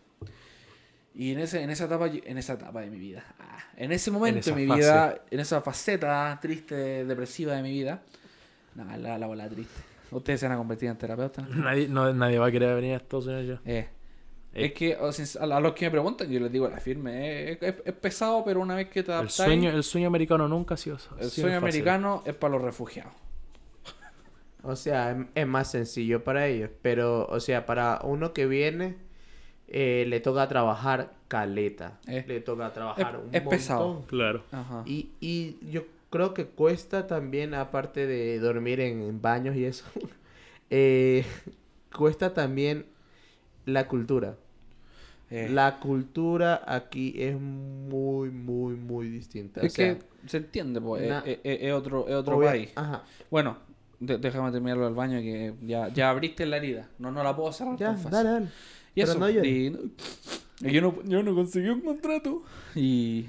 [1.15, 4.11] Y en, ese, en esa etapa, en esa etapa de mi vida, ah, en ese
[4.11, 4.81] momento esa de mi fase.
[4.81, 8.03] vida, en esa faceta triste, depresiva de mi vida,
[8.75, 9.81] nada, la, la bola triste.
[10.11, 11.49] Ustedes se van a convertir en terapeutas.
[11.51, 13.71] Nadie, no, nadie va a querer venir a Estados Unidos ya.
[13.71, 13.89] Eh,
[14.55, 14.67] Eh.
[14.67, 17.53] Es que o sea, a los que me preguntan, yo les digo la firme.
[17.53, 19.35] Es, es- es pesado, pero una vez que te El adaptas.
[19.37, 21.81] sueño, el sueño americano nunca ha sido ha el sido sueño fácil.
[21.83, 23.13] americano es para los refugiados.
[24.63, 26.69] O sea, es más sencillo para ellos.
[26.83, 28.97] Pero, o sea, para uno que viene,
[29.73, 31.99] eh, le toca trabajar caleta.
[32.07, 32.25] Eh.
[32.29, 33.87] Le toca trabajar Es- un es pesado.
[33.89, 34.07] montón.
[34.09, 34.43] Claro.
[34.53, 34.83] Ajá.
[34.87, 39.85] Y, y yo creo que cuesta también, aparte de dormir en, en baños y eso,
[40.70, 41.25] eh,
[41.95, 42.87] cuesta también
[43.66, 44.37] la cultura.
[45.31, 49.62] Eh, La cultura aquí es muy, muy, muy distinta.
[49.62, 51.03] O es sea, que se entiende, pues.
[51.05, 52.70] es, es- es otro, es otro obvia- país.
[52.77, 53.05] Ajá.
[53.31, 53.57] Bueno,
[53.99, 56.89] de- déjame terminarlo al baño que ya, ya abriste la herida.
[56.99, 58.11] No, no la puedo cerrar Ya, tan fácil.
[58.11, 58.49] dale, dale.
[58.95, 59.76] Y Pero eso, no y,
[60.61, 62.43] y yo, no, yo no conseguí un contrato.
[62.74, 63.26] Y,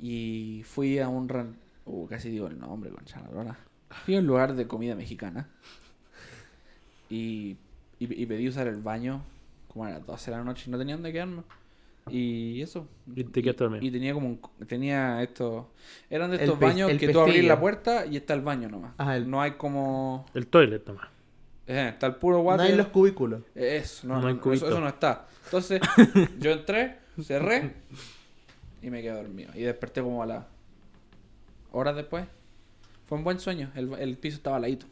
[0.00, 1.28] y fui a un...
[1.28, 1.56] ran-
[1.88, 3.56] Uh, casi digo el nombre, concha la.
[4.04, 5.48] Fui a un lugar de comida mexicana.
[7.08, 7.56] Y,
[8.00, 9.22] y, y pedí usar el baño
[9.68, 11.42] como a las 12 de la noche y no tenía dónde quedarme.
[12.10, 12.88] Y eso.
[13.14, 13.84] Y te dormido.
[13.84, 14.40] Y tenía como un...
[14.66, 15.70] Tenía esto...
[16.10, 17.54] Eran de estos baños que tú abrís pestillo.
[17.54, 18.94] la puerta y está el baño nomás.
[18.98, 20.26] Ajá, el- No hay como...
[20.34, 21.08] El toilet nomás.
[21.66, 22.66] Eh, está el puro No water.
[22.66, 23.42] hay los cubículos.
[23.54, 25.26] Eso, no, No no, no, eso, eso no está.
[25.44, 25.80] Entonces,
[26.38, 27.72] yo entré, cerré
[28.82, 29.50] y me quedé dormido.
[29.54, 30.44] Y desperté como a las
[31.72, 32.26] horas después.
[33.08, 33.70] Fue un buen sueño.
[33.74, 34.86] El, el piso estaba ladito.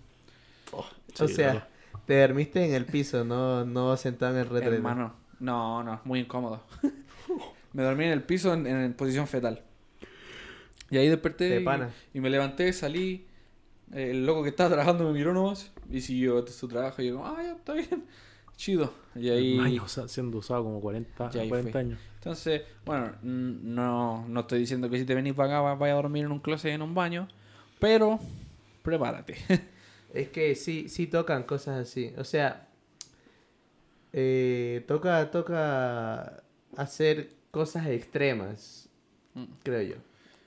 [0.72, 1.68] o Sí, sea,
[2.06, 4.76] te dormiste en el piso, no, no sentado en el retrete.
[4.76, 6.62] Hermano, no, no, muy incómodo.
[7.72, 9.62] me dormí en el piso en, en posición fetal.
[10.90, 11.90] Y ahí desperté De y, pana.
[12.12, 13.26] y me levanté, salí.
[13.92, 17.00] El loco que estaba trabajando me miró nomás y siguió su trabajo.
[17.02, 18.04] Y yo, como, ah, ya, está bien.
[18.56, 18.92] Chido.
[19.16, 19.78] Y ahí...
[19.80, 21.80] Usa- siendo usado como 40, Ya ahí 40 fui.
[21.80, 21.98] años.
[22.16, 25.96] Entonces, bueno, no, no estoy diciendo que si te venís para acá va- vaya a
[25.96, 27.28] dormir en un closet en un baño,
[27.78, 28.18] pero
[28.82, 29.36] prepárate.
[30.14, 32.12] Es que sí, sí tocan cosas así.
[32.16, 32.68] O sea,
[34.12, 36.42] eh, toca, toca
[36.76, 38.88] hacer cosas extremas,
[39.34, 39.44] Mm.
[39.64, 39.94] creo yo.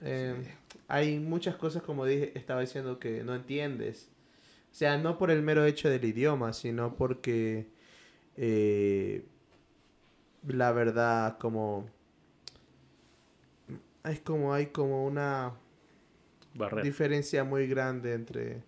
[0.01, 0.35] Eh,
[0.87, 4.09] Hay muchas cosas, como dije, estaba diciendo, que no entiendes.
[4.71, 7.67] O sea, no por el mero hecho del idioma, sino porque
[8.37, 9.25] eh,
[10.47, 11.85] la verdad, como...
[14.03, 15.53] Es como hay como una
[16.53, 16.81] Barrera.
[16.81, 18.63] diferencia muy grande entre,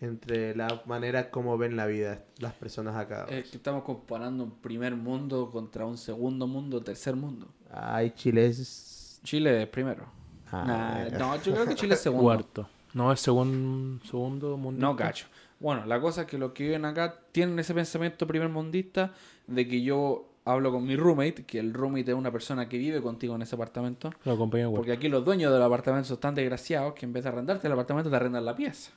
[0.00, 3.26] entre la manera como ven la vida las personas acá.
[3.28, 7.48] Es que estamos comparando un primer mundo contra un segundo mundo, tercer mundo.
[7.70, 9.20] Ay, Chile es...
[9.24, 10.17] Chile es primero.
[10.52, 11.18] Ah, Nah, ya.
[11.18, 12.24] no, yo creo que Chile es segundo.
[12.24, 12.68] Cuarto.
[12.94, 14.80] No, es segun- segundo mundo.
[14.80, 15.26] No, cacho.
[15.60, 19.12] Bueno, la cosa es que los que viven acá tienen ese pensamiento primer mundista
[19.46, 23.02] de que yo hablo con mi roommate, que el roommate es una persona que vive
[23.02, 24.10] contigo en ese apartamento.
[24.24, 27.28] Lo acompaña Porque aquí los dueños del apartamento son tan desgraciados que en vez de
[27.30, 28.92] arrendarte el apartamento te arrendan la pieza.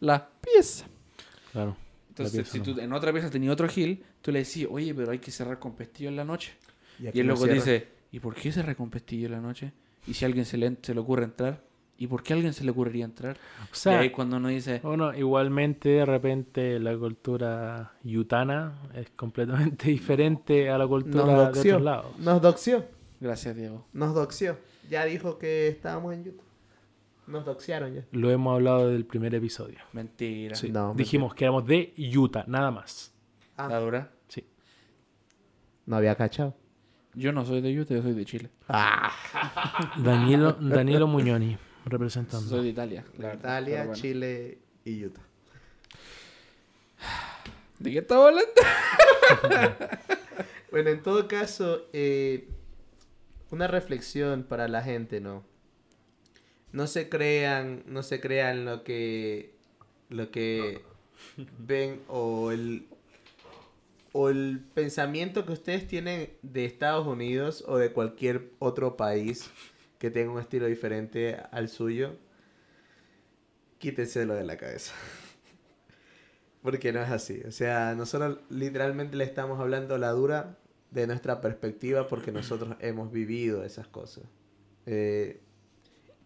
[0.00, 0.86] La pieza.
[1.52, 1.76] Claro.
[2.10, 2.64] Entonces, pieza si no.
[2.64, 5.58] tú en otra pieza tenías otro gil, tú le decís, oye, pero hay que cerrar
[5.58, 6.52] con pestillo en la noche.
[6.98, 7.54] Y, Y, el loco cierra.
[7.54, 9.72] dice, ¿y por qué cerrar con pestillo en la noche?
[10.10, 11.62] ¿Y si a alguien se le, se le ocurre entrar?
[11.96, 13.36] ¿Y por qué a alguien se le ocurriría entrar?
[13.60, 19.10] O y sea, ahí cuando uno dice, bueno, igualmente de repente la cultura yutana es
[19.10, 21.72] completamente diferente a la cultura Nos de doxió.
[21.74, 22.18] otros lados.
[22.18, 22.84] Nos doxió.
[23.20, 23.86] gracias Diego.
[23.92, 24.58] Nos doxió.
[24.88, 26.42] Ya dijo que estábamos en YouTube.
[27.26, 28.04] Nos doxiaron ya.
[28.10, 29.78] Lo hemos hablado del primer episodio.
[29.92, 30.56] Mentira.
[30.56, 30.70] Sí.
[30.72, 33.12] No, Dijimos que éramos de Utah, nada más.
[33.56, 34.10] Ah, ¿La dura?
[34.26, 34.44] Sí.
[35.86, 36.56] no había cachado.
[37.14, 38.50] Yo no soy de Utah, yo soy de Chile.
[38.68, 39.12] Ah,
[39.98, 41.56] Danilo, Danilo Muñoni,
[41.86, 42.48] representando.
[42.48, 43.04] Soy de Italia.
[43.16, 43.38] claro.
[43.38, 43.94] Italia, bueno.
[43.94, 45.22] Chile y Utah.
[47.78, 48.50] ¿De qué estaba hablando?
[50.70, 52.48] Bueno, en todo caso, eh,
[53.50, 55.42] una reflexión para la gente, ¿no?
[56.72, 59.52] No se crean, no se crean lo que,
[60.08, 60.82] lo que
[61.58, 62.86] ven o el,
[64.12, 69.50] o el pensamiento que ustedes tienen de Estados Unidos o de cualquier otro país
[69.98, 72.16] que tenga un estilo diferente al suyo.
[73.78, 74.92] Quítenselo de la cabeza.
[76.62, 77.40] Porque no es así.
[77.46, 80.58] O sea, nosotros literalmente le estamos hablando la dura
[80.90, 84.24] de nuestra perspectiva porque nosotros hemos vivido esas cosas.
[84.86, 85.40] Eh,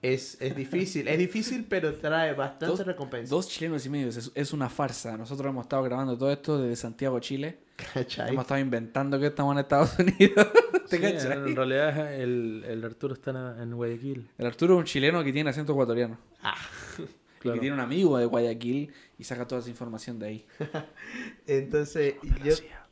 [0.03, 3.31] es, es difícil, es difícil, pero trae bastante Dos- recompensa.
[3.35, 5.17] Dos chilenos y medio, es, es una farsa.
[5.17, 7.59] Nosotros hemos estado grabando todo esto desde Santiago, Chile.
[7.77, 8.31] ¿Cachai?
[8.31, 10.47] Hemos estado inventando que estamos en Estados Unidos.
[10.89, 14.29] ¿Te Sí, en realidad el, el Arturo está en, Guayaquil.
[14.39, 16.19] El Arturo es un chileno que tiene acento ecuatoriano.
[17.45, 17.57] Claro.
[17.57, 20.47] que tiene un amigo de Guayaquil y saca toda esa información de ahí.
[21.47, 22.57] Entonces, La yo...
[22.57, 22.87] CIA.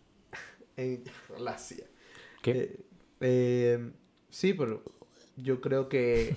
[0.77, 1.05] en-
[1.39, 1.87] la CIA.
[2.43, 2.53] ¿Qué?
[2.61, 2.77] Eh,
[3.23, 3.91] eh,
[4.29, 4.83] sí, pero
[5.39, 6.37] yo creo que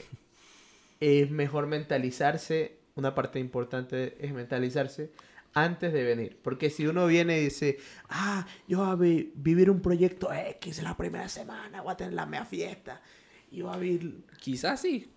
[1.01, 2.77] es mejor mentalizarse.
[2.95, 5.11] Una parte importante es mentalizarse
[5.55, 6.37] antes de venir.
[6.43, 7.77] Porque si uno viene y dice,
[8.09, 11.97] ah, yo voy a vi- vivir un proyecto X en la primera semana, voy a
[11.97, 13.01] tener la mea fiesta.
[13.51, 14.23] Y voy a vivir.
[14.39, 15.09] Quizás sí.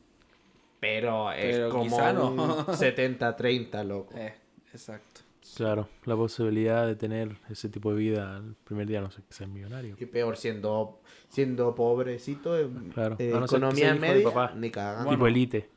[0.80, 2.30] Pero es Pero como quizá no.
[2.30, 4.14] un 70-30, loco.
[4.16, 4.34] Eh,
[4.72, 5.20] exacto.
[5.56, 9.32] Claro, la posibilidad de tener ese tipo de vida el primer día, no sé, que
[9.34, 9.96] seas millonario.
[9.98, 14.52] Y peor siendo, siendo pobrecito, eh, Claro, eh, no economía de media, papá.
[14.54, 15.04] ni cagando.
[15.06, 15.16] Bueno.
[15.16, 15.70] tipo elite.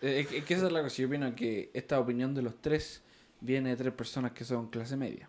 [0.00, 0.96] Eh, Es que- es que esa es la cosa.
[1.02, 3.04] Yo opino que esta opinión de los tres
[3.40, 5.28] viene de tres personas que son clase media.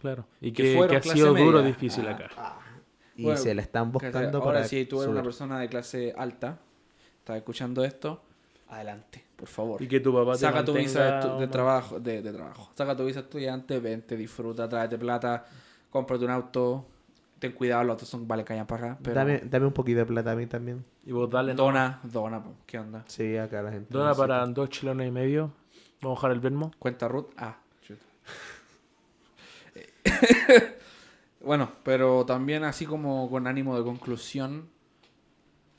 [0.00, 0.24] Claro.
[0.40, 1.66] Y Que que, fueron que ha sido duro, media.
[1.68, 2.10] difícil Ah.
[2.12, 2.28] acá.
[2.36, 2.58] Ah,
[3.16, 6.14] y Bueno, se la están buscando Ahora, para si tú eres una persona de clase
[6.16, 6.58] alta,
[7.18, 8.22] estás escuchando esto,
[8.68, 9.82] adelante, por favor.
[9.82, 12.70] Y que tu papá te Saca tu visa de, tu- trabajo, de, de trabajo.
[12.74, 15.44] Saca tu visa estudiante, vente, disfruta, tráete plata,
[15.90, 16.86] cómprate un auto.
[17.38, 18.98] Ten cuidado, los autos son vale callan para acá.
[19.02, 20.84] Pero Dame, dame un poquito de plata a mí también.
[21.06, 21.62] Y vos dale, ¿no?
[21.64, 23.02] dona, dona, ¿qué onda?
[23.06, 23.86] Sí, acá la gente.
[23.90, 24.26] Dona necesita.
[24.28, 25.50] para dos chilenos y medio.
[26.02, 26.72] Vamos a bajar el Venmo.
[26.78, 27.26] Cuenta Ruth.
[27.36, 27.58] Ah,
[31.40, 34.68] bueno, pero también así como con ánimo de conclusión,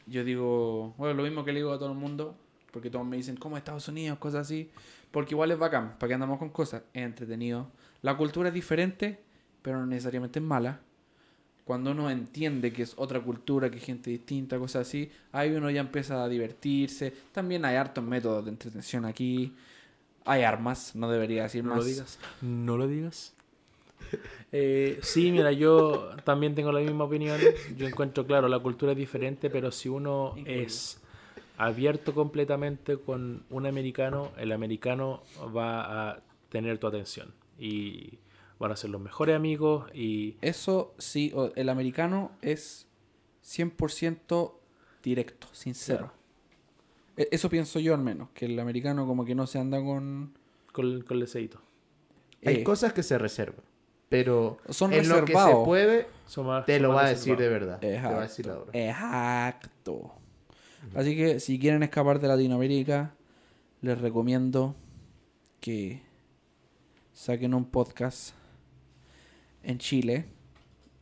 [0.06, 2.36] yo digo, bueno, lo mismo que le digo a todo el mundo,
[2.72, 4.18] porque todos me dicen, ¿cómo Estados Unidos?
[4.20, 4.70] Cosas así.
[5.12, 7.68] Porque igual es bacán, para que andamos con cosas, es entretenido.
[8.02, 9.20] La cultura es diferente,
[9.62, 10.80] pero no necesariamente es mala.
[11.66, 15.70] Cuando uno entiende que es otra cultura, que es gente distinta, cosas así, ahí uno
[15.70, 17.14] ya empieza a divertirse.
[17.32, 19.54] También hay hartos métodos de entretención aquí.
[20.26, 21.80] Hay armas, no debería decir No más.
[21.80, 22.20] lo digas.
[22.42, 23.34] No lo digas.
[24.54, 27.40] Eh, sí, mira, yo también tengo la misma opinión.
[27.78, 30.64] Yo encuentro, claro, la cultura es diferente, pero si uno Increíble.
[30.66, 31.00] es
[31.58, 35.24] abierto completamente con un americano, el americano
[35.56, 36.20] va a
[36.50, 37.34] tener tu atención.
[37.58, 38.20] Y
[38.60, 42.88] van a ser los mejores amigos y Eso sí, el americano es
[43.46, 44.54] 100%
[45.02, 46.12] directo, sincero.
[47.18, 50.34] Eso pienso yo al menos, que el americano como que no se anda con...
[50.72, 51.62] con, con el deseito.
[52.46, 53.64] Hay eh, cosas que se reservan.
[54.10, 55.66] Pero Son en lo que se reservados.
[55.66, 57.80] puede, Son más- te son lo va a decir de reservados.
[57.82, 58.02] verdad.
[58.02, 58.72] Te va a decir la Exacto.
[58.74, 58.90] verdad.
[58.90, 60.12] Exacto.
[60.96, 63.14] Así que si quieren escapar de Latinoamérica,
[63.82, 64.76] les recomiendo
[65.60, 66.02] que
[67.14, 68.34] saquen un podcast
[69.64, 70.26] en Chile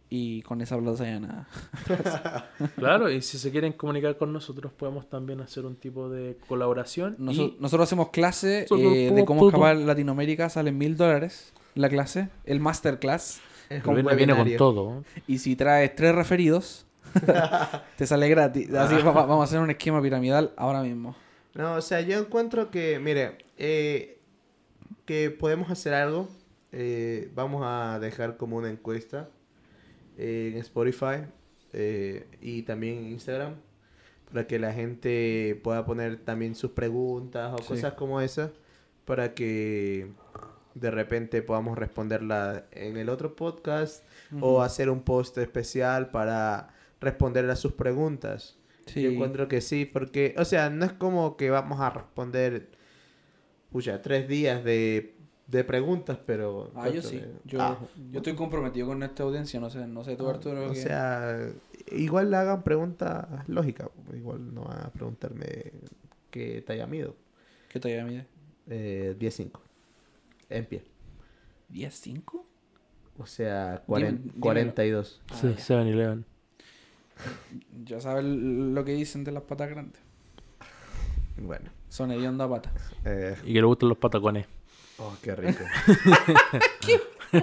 [0.09, 1.47] y con esa plata ya nada.
[2.75, 7.15] Claro, y si se quieren comunicar con nosotros, podemos también hacer un tipo de colaboración.
[7.19, 9.49] Y Nosotros hacemos clase eh, de cómo todo.
[9.49, 13.39] escapar Latinoamérica, sale mil dólares la clase, el masterclass.
[13.69, 15.03] Es viene, viene con todo.
[15.27, 16.87] Y si traes tres referidos,
[17.97, 18.73] te sale gratis.
[18.73, 21.15] Así va- va- vamos a hacer un esquema piramidal ahora mismo.
[21.53, 24.19] No, o sea, yo encuentro que, mire, eh,
[25.05, 26.27] que podemos hacer algo.
[26.71, 29.29] Eh, vamos a dejar como una encuesta
[30.19, 31.23] en Spotify
[31.73, 33.55] eh, y también en Instagram
[34.31, 37.69] para que la gente pueda poner también sus preguntas o Sí.
[37.69, 38.51] cosas como esas
[39.05, 40.11] para que
[40.75, 44.05] de repente podamos responderla en el otro podcast
[44.39, 46.69] o hacer un post especial para
[47.01, 48.57] responder a sus preguntas.
[48.85, 49.01] Sí.
[49.03, 52.69] Yo encuentro que sí, porque, o sea, no es como que vamos a responder,
[53.71, 55.15] pucha, tres días de,
[55.49, 56.71] de preguntas, pero...
[56.75, 57.23] Ah, yo ¿cuánto sí.
[57.45, 57.79] Yo, Ah,
[58.11, 59.59] yo estoy comprometido con esta audiencia.
[59.59, 60.67] No sé, no sé tú, Arturo.
[60.67, 61.49] o que- sea,
[61.91, 65.71] igual le hagan preguntas lógicas, igual no van a preguntarme
[66.29, 67.15] qué talla mido.
[67.69, 68.25] ¿Qué talla mide?
[68.67, 69.59] Eh, 10-5,
[70.49, 70.83] en pie.
[71.73, 72.43] ¿10-5?
[73.17, 74.41] O sea, Dime- 40 dímelo.
[74.41, 75.21] 42.
[75.31, 75.55] Ah, Sí, ya.
[75.57, 76.25] 7-Eleven.
[77.85, 79.99] Ya sabes lo que dicen de las patas grandes.
[81.37, 81.69] Bueno.
[81.89, 82.71] Son hedionda pata.
[83.03, 84.45] eh, Y que le gustan los patacones.
[84.99, 85.63] Oh, qué rico.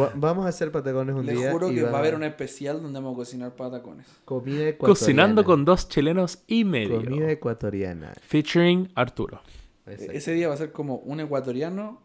[0.00, 1.52] Va- Vamos a hacer patagones un Les día.
[1.52, 4.06] juro y que va a haber un especial donde vamos a cocinar patacones.
[4.24, 4.86] comida ecuatoriana.
[4.98, 7.02] Cocinando con dos chilenos y medio.
[7.04, 8.12] Comida ecuatoriana.
[8.20, 9.40] Featuring Arturo.
[9.86, 10.12] Exacto.
[10.12, 12.02] Ese día va a ser como un ecuatoriano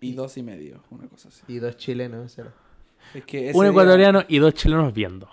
[0.00, 1.42] y dos y medio, una cosa así.
[1.46, 2.52] Y dos chilenos, será.
[3.14, 5.28] Es que ese Un día- ecuatoriano y dos chilenos viendo.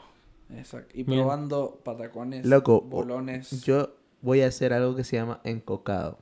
[0.55, 0.91] Exacto.
[0.93, 1.19] Y Bien.
[1.21, 3.63] probando patacones, Loco, bolones.
[3.63, 6.19] Yo voy a hacer algo que se llama encocado.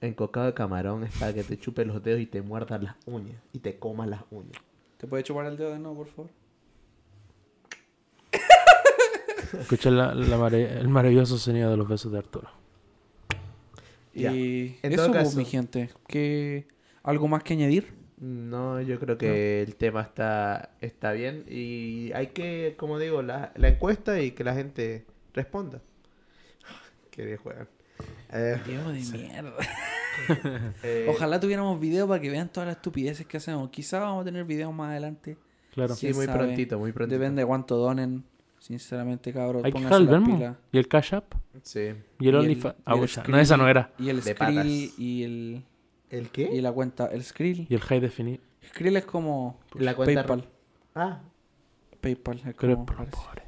[0.00, 3.36] Encocado de camarón es para que te chupe los dedos y te muerdas las uñas.
[3.52, 4.60] Y te comas las uñas.
[4.98, 6.30] ¿Te puede chupar el dedo de nuevo, por favor?
[9.60, 12.48] Escucha la- la mare- el maravilloso sonido de los besos de Arturo.
[14.14, 14.32] Ya.
[14.32, 15.90] Y En eso, todo pues, caso- mi gente.
[16.06, 16.66] ¿Qué...
[17.02, 17.94] ¿Algo más que añadir?
[18.18, 21.44] No, yo creo que el tema está, está bien.
[21.48, 25.80] Y hay que, como digo, la, la encuesta y que la gente responda.
[27.12, 27.68] Qué juegan.
[28.32, 29.54] Eh, Diego de mierda.
[30.82, 33.70] eh, Ojalá tuviéramos video para que vean todas las estupideces que hacemos.
[33.70, 35.36] Quizá vamos a tener videos más adelante.
[35.72, 35.94] Claro.
[35.94, 36.38] Sí, muy sabe.
[36.38, 37.18] prontito, muy prontito.
[37.18, 38.24] Depende de cuánto donen.
[38.58, 39.64] Sinceramente, cabros.
[39.64, 40.36] Hay que pónganse dejar el Venmo.
[40.36, 40.56] pilas.
[40.72, 41.34] ¿Y el Cash App?
[41.62, 41.94] Sí.
[42.18, 42.74] ¿Y el OnlyFans?
[42.84, 42.96] Ah,
[43.28, 43.92] no, esa no era.
[43.98, 44.66] Y el De Skrill patas.
[44.98, 45.64] y el
[46.10, 46.42] ¿El qué?
[46.52, 47.66] y la cuenta, el Skrill.
[47.70, 48.44] ¿Y el High Definition?
[48.68, 50.48] Skrill es como La cuenta PayPal.
[50.96, 51.20] Ah,
[52.00, 53.12] PayPal es como por parece.
[53.16, 53.42] pobre.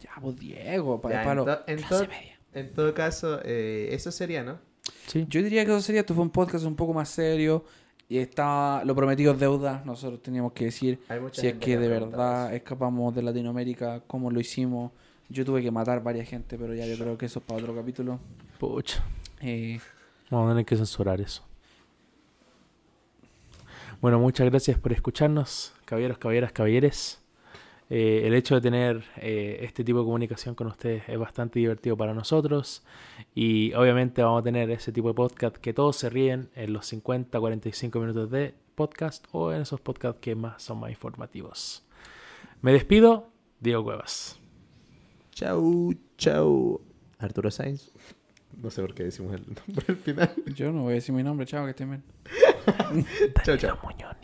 [0.00, 2.33] Ya, pues Diego, para ya, en, lo to- en clase to- media.
[2.54, 4.58] En todo caso, eh, eso sería, ¿no?
[5.06, 5.26] Sí.
[5.28, 7.64] Yo diría que eso sería, esto fue un podcast un poco más serio
[8.08, 11.00] y estaba lo prometido es deuda, nosotros teníamos que decir
[11.32, 12.56] si es que de verdad eso.
[12.56, 14.92] escapamos de Latinoamérica, cómo lo hicimos.
[15.30, 17.74] Yo tuve que matar varias gente, pero ya yo creo que eso es para otro
[17.74, 18.20] capítulo.
[18.58, 19.02] Pucha.
[19.40, 19.80] Eh,
[20.30, 21.42] Vamos a tener que censurar eso.
[24.00, 27.23] Bueno, muchas gracias por escucharnos, caballeros, caballeras, caballeres.
[27.90, 31.96] Eh, el hecho de tener eh, este tipo de comunicación con ustedes es bastante divertido
[31.96, 32.82] para nosotros
[33.34, 36.86] y obviamente vamos a tener ese tipo de podcast que todos se ríen en los
[36.86, 41.84] 50, 45 minutos de podcast o en esos podcasts que más son más informativos.
[42.62, 43.28] Me despido,
[43.60, 44.40] Diego Cuevas.
[45.32, 46.80] Chau, chau.
[47.18, 47.90] Arturo Sainz.
[48.56, 50.34] No sé por qué decimos el nombre al final.
[50.54, 52.04] yo no voy a decir mi nombre, chao, que estén bien.
[53.44, 53.76] chau, chau.
[53.82, 54.23] Muñoz.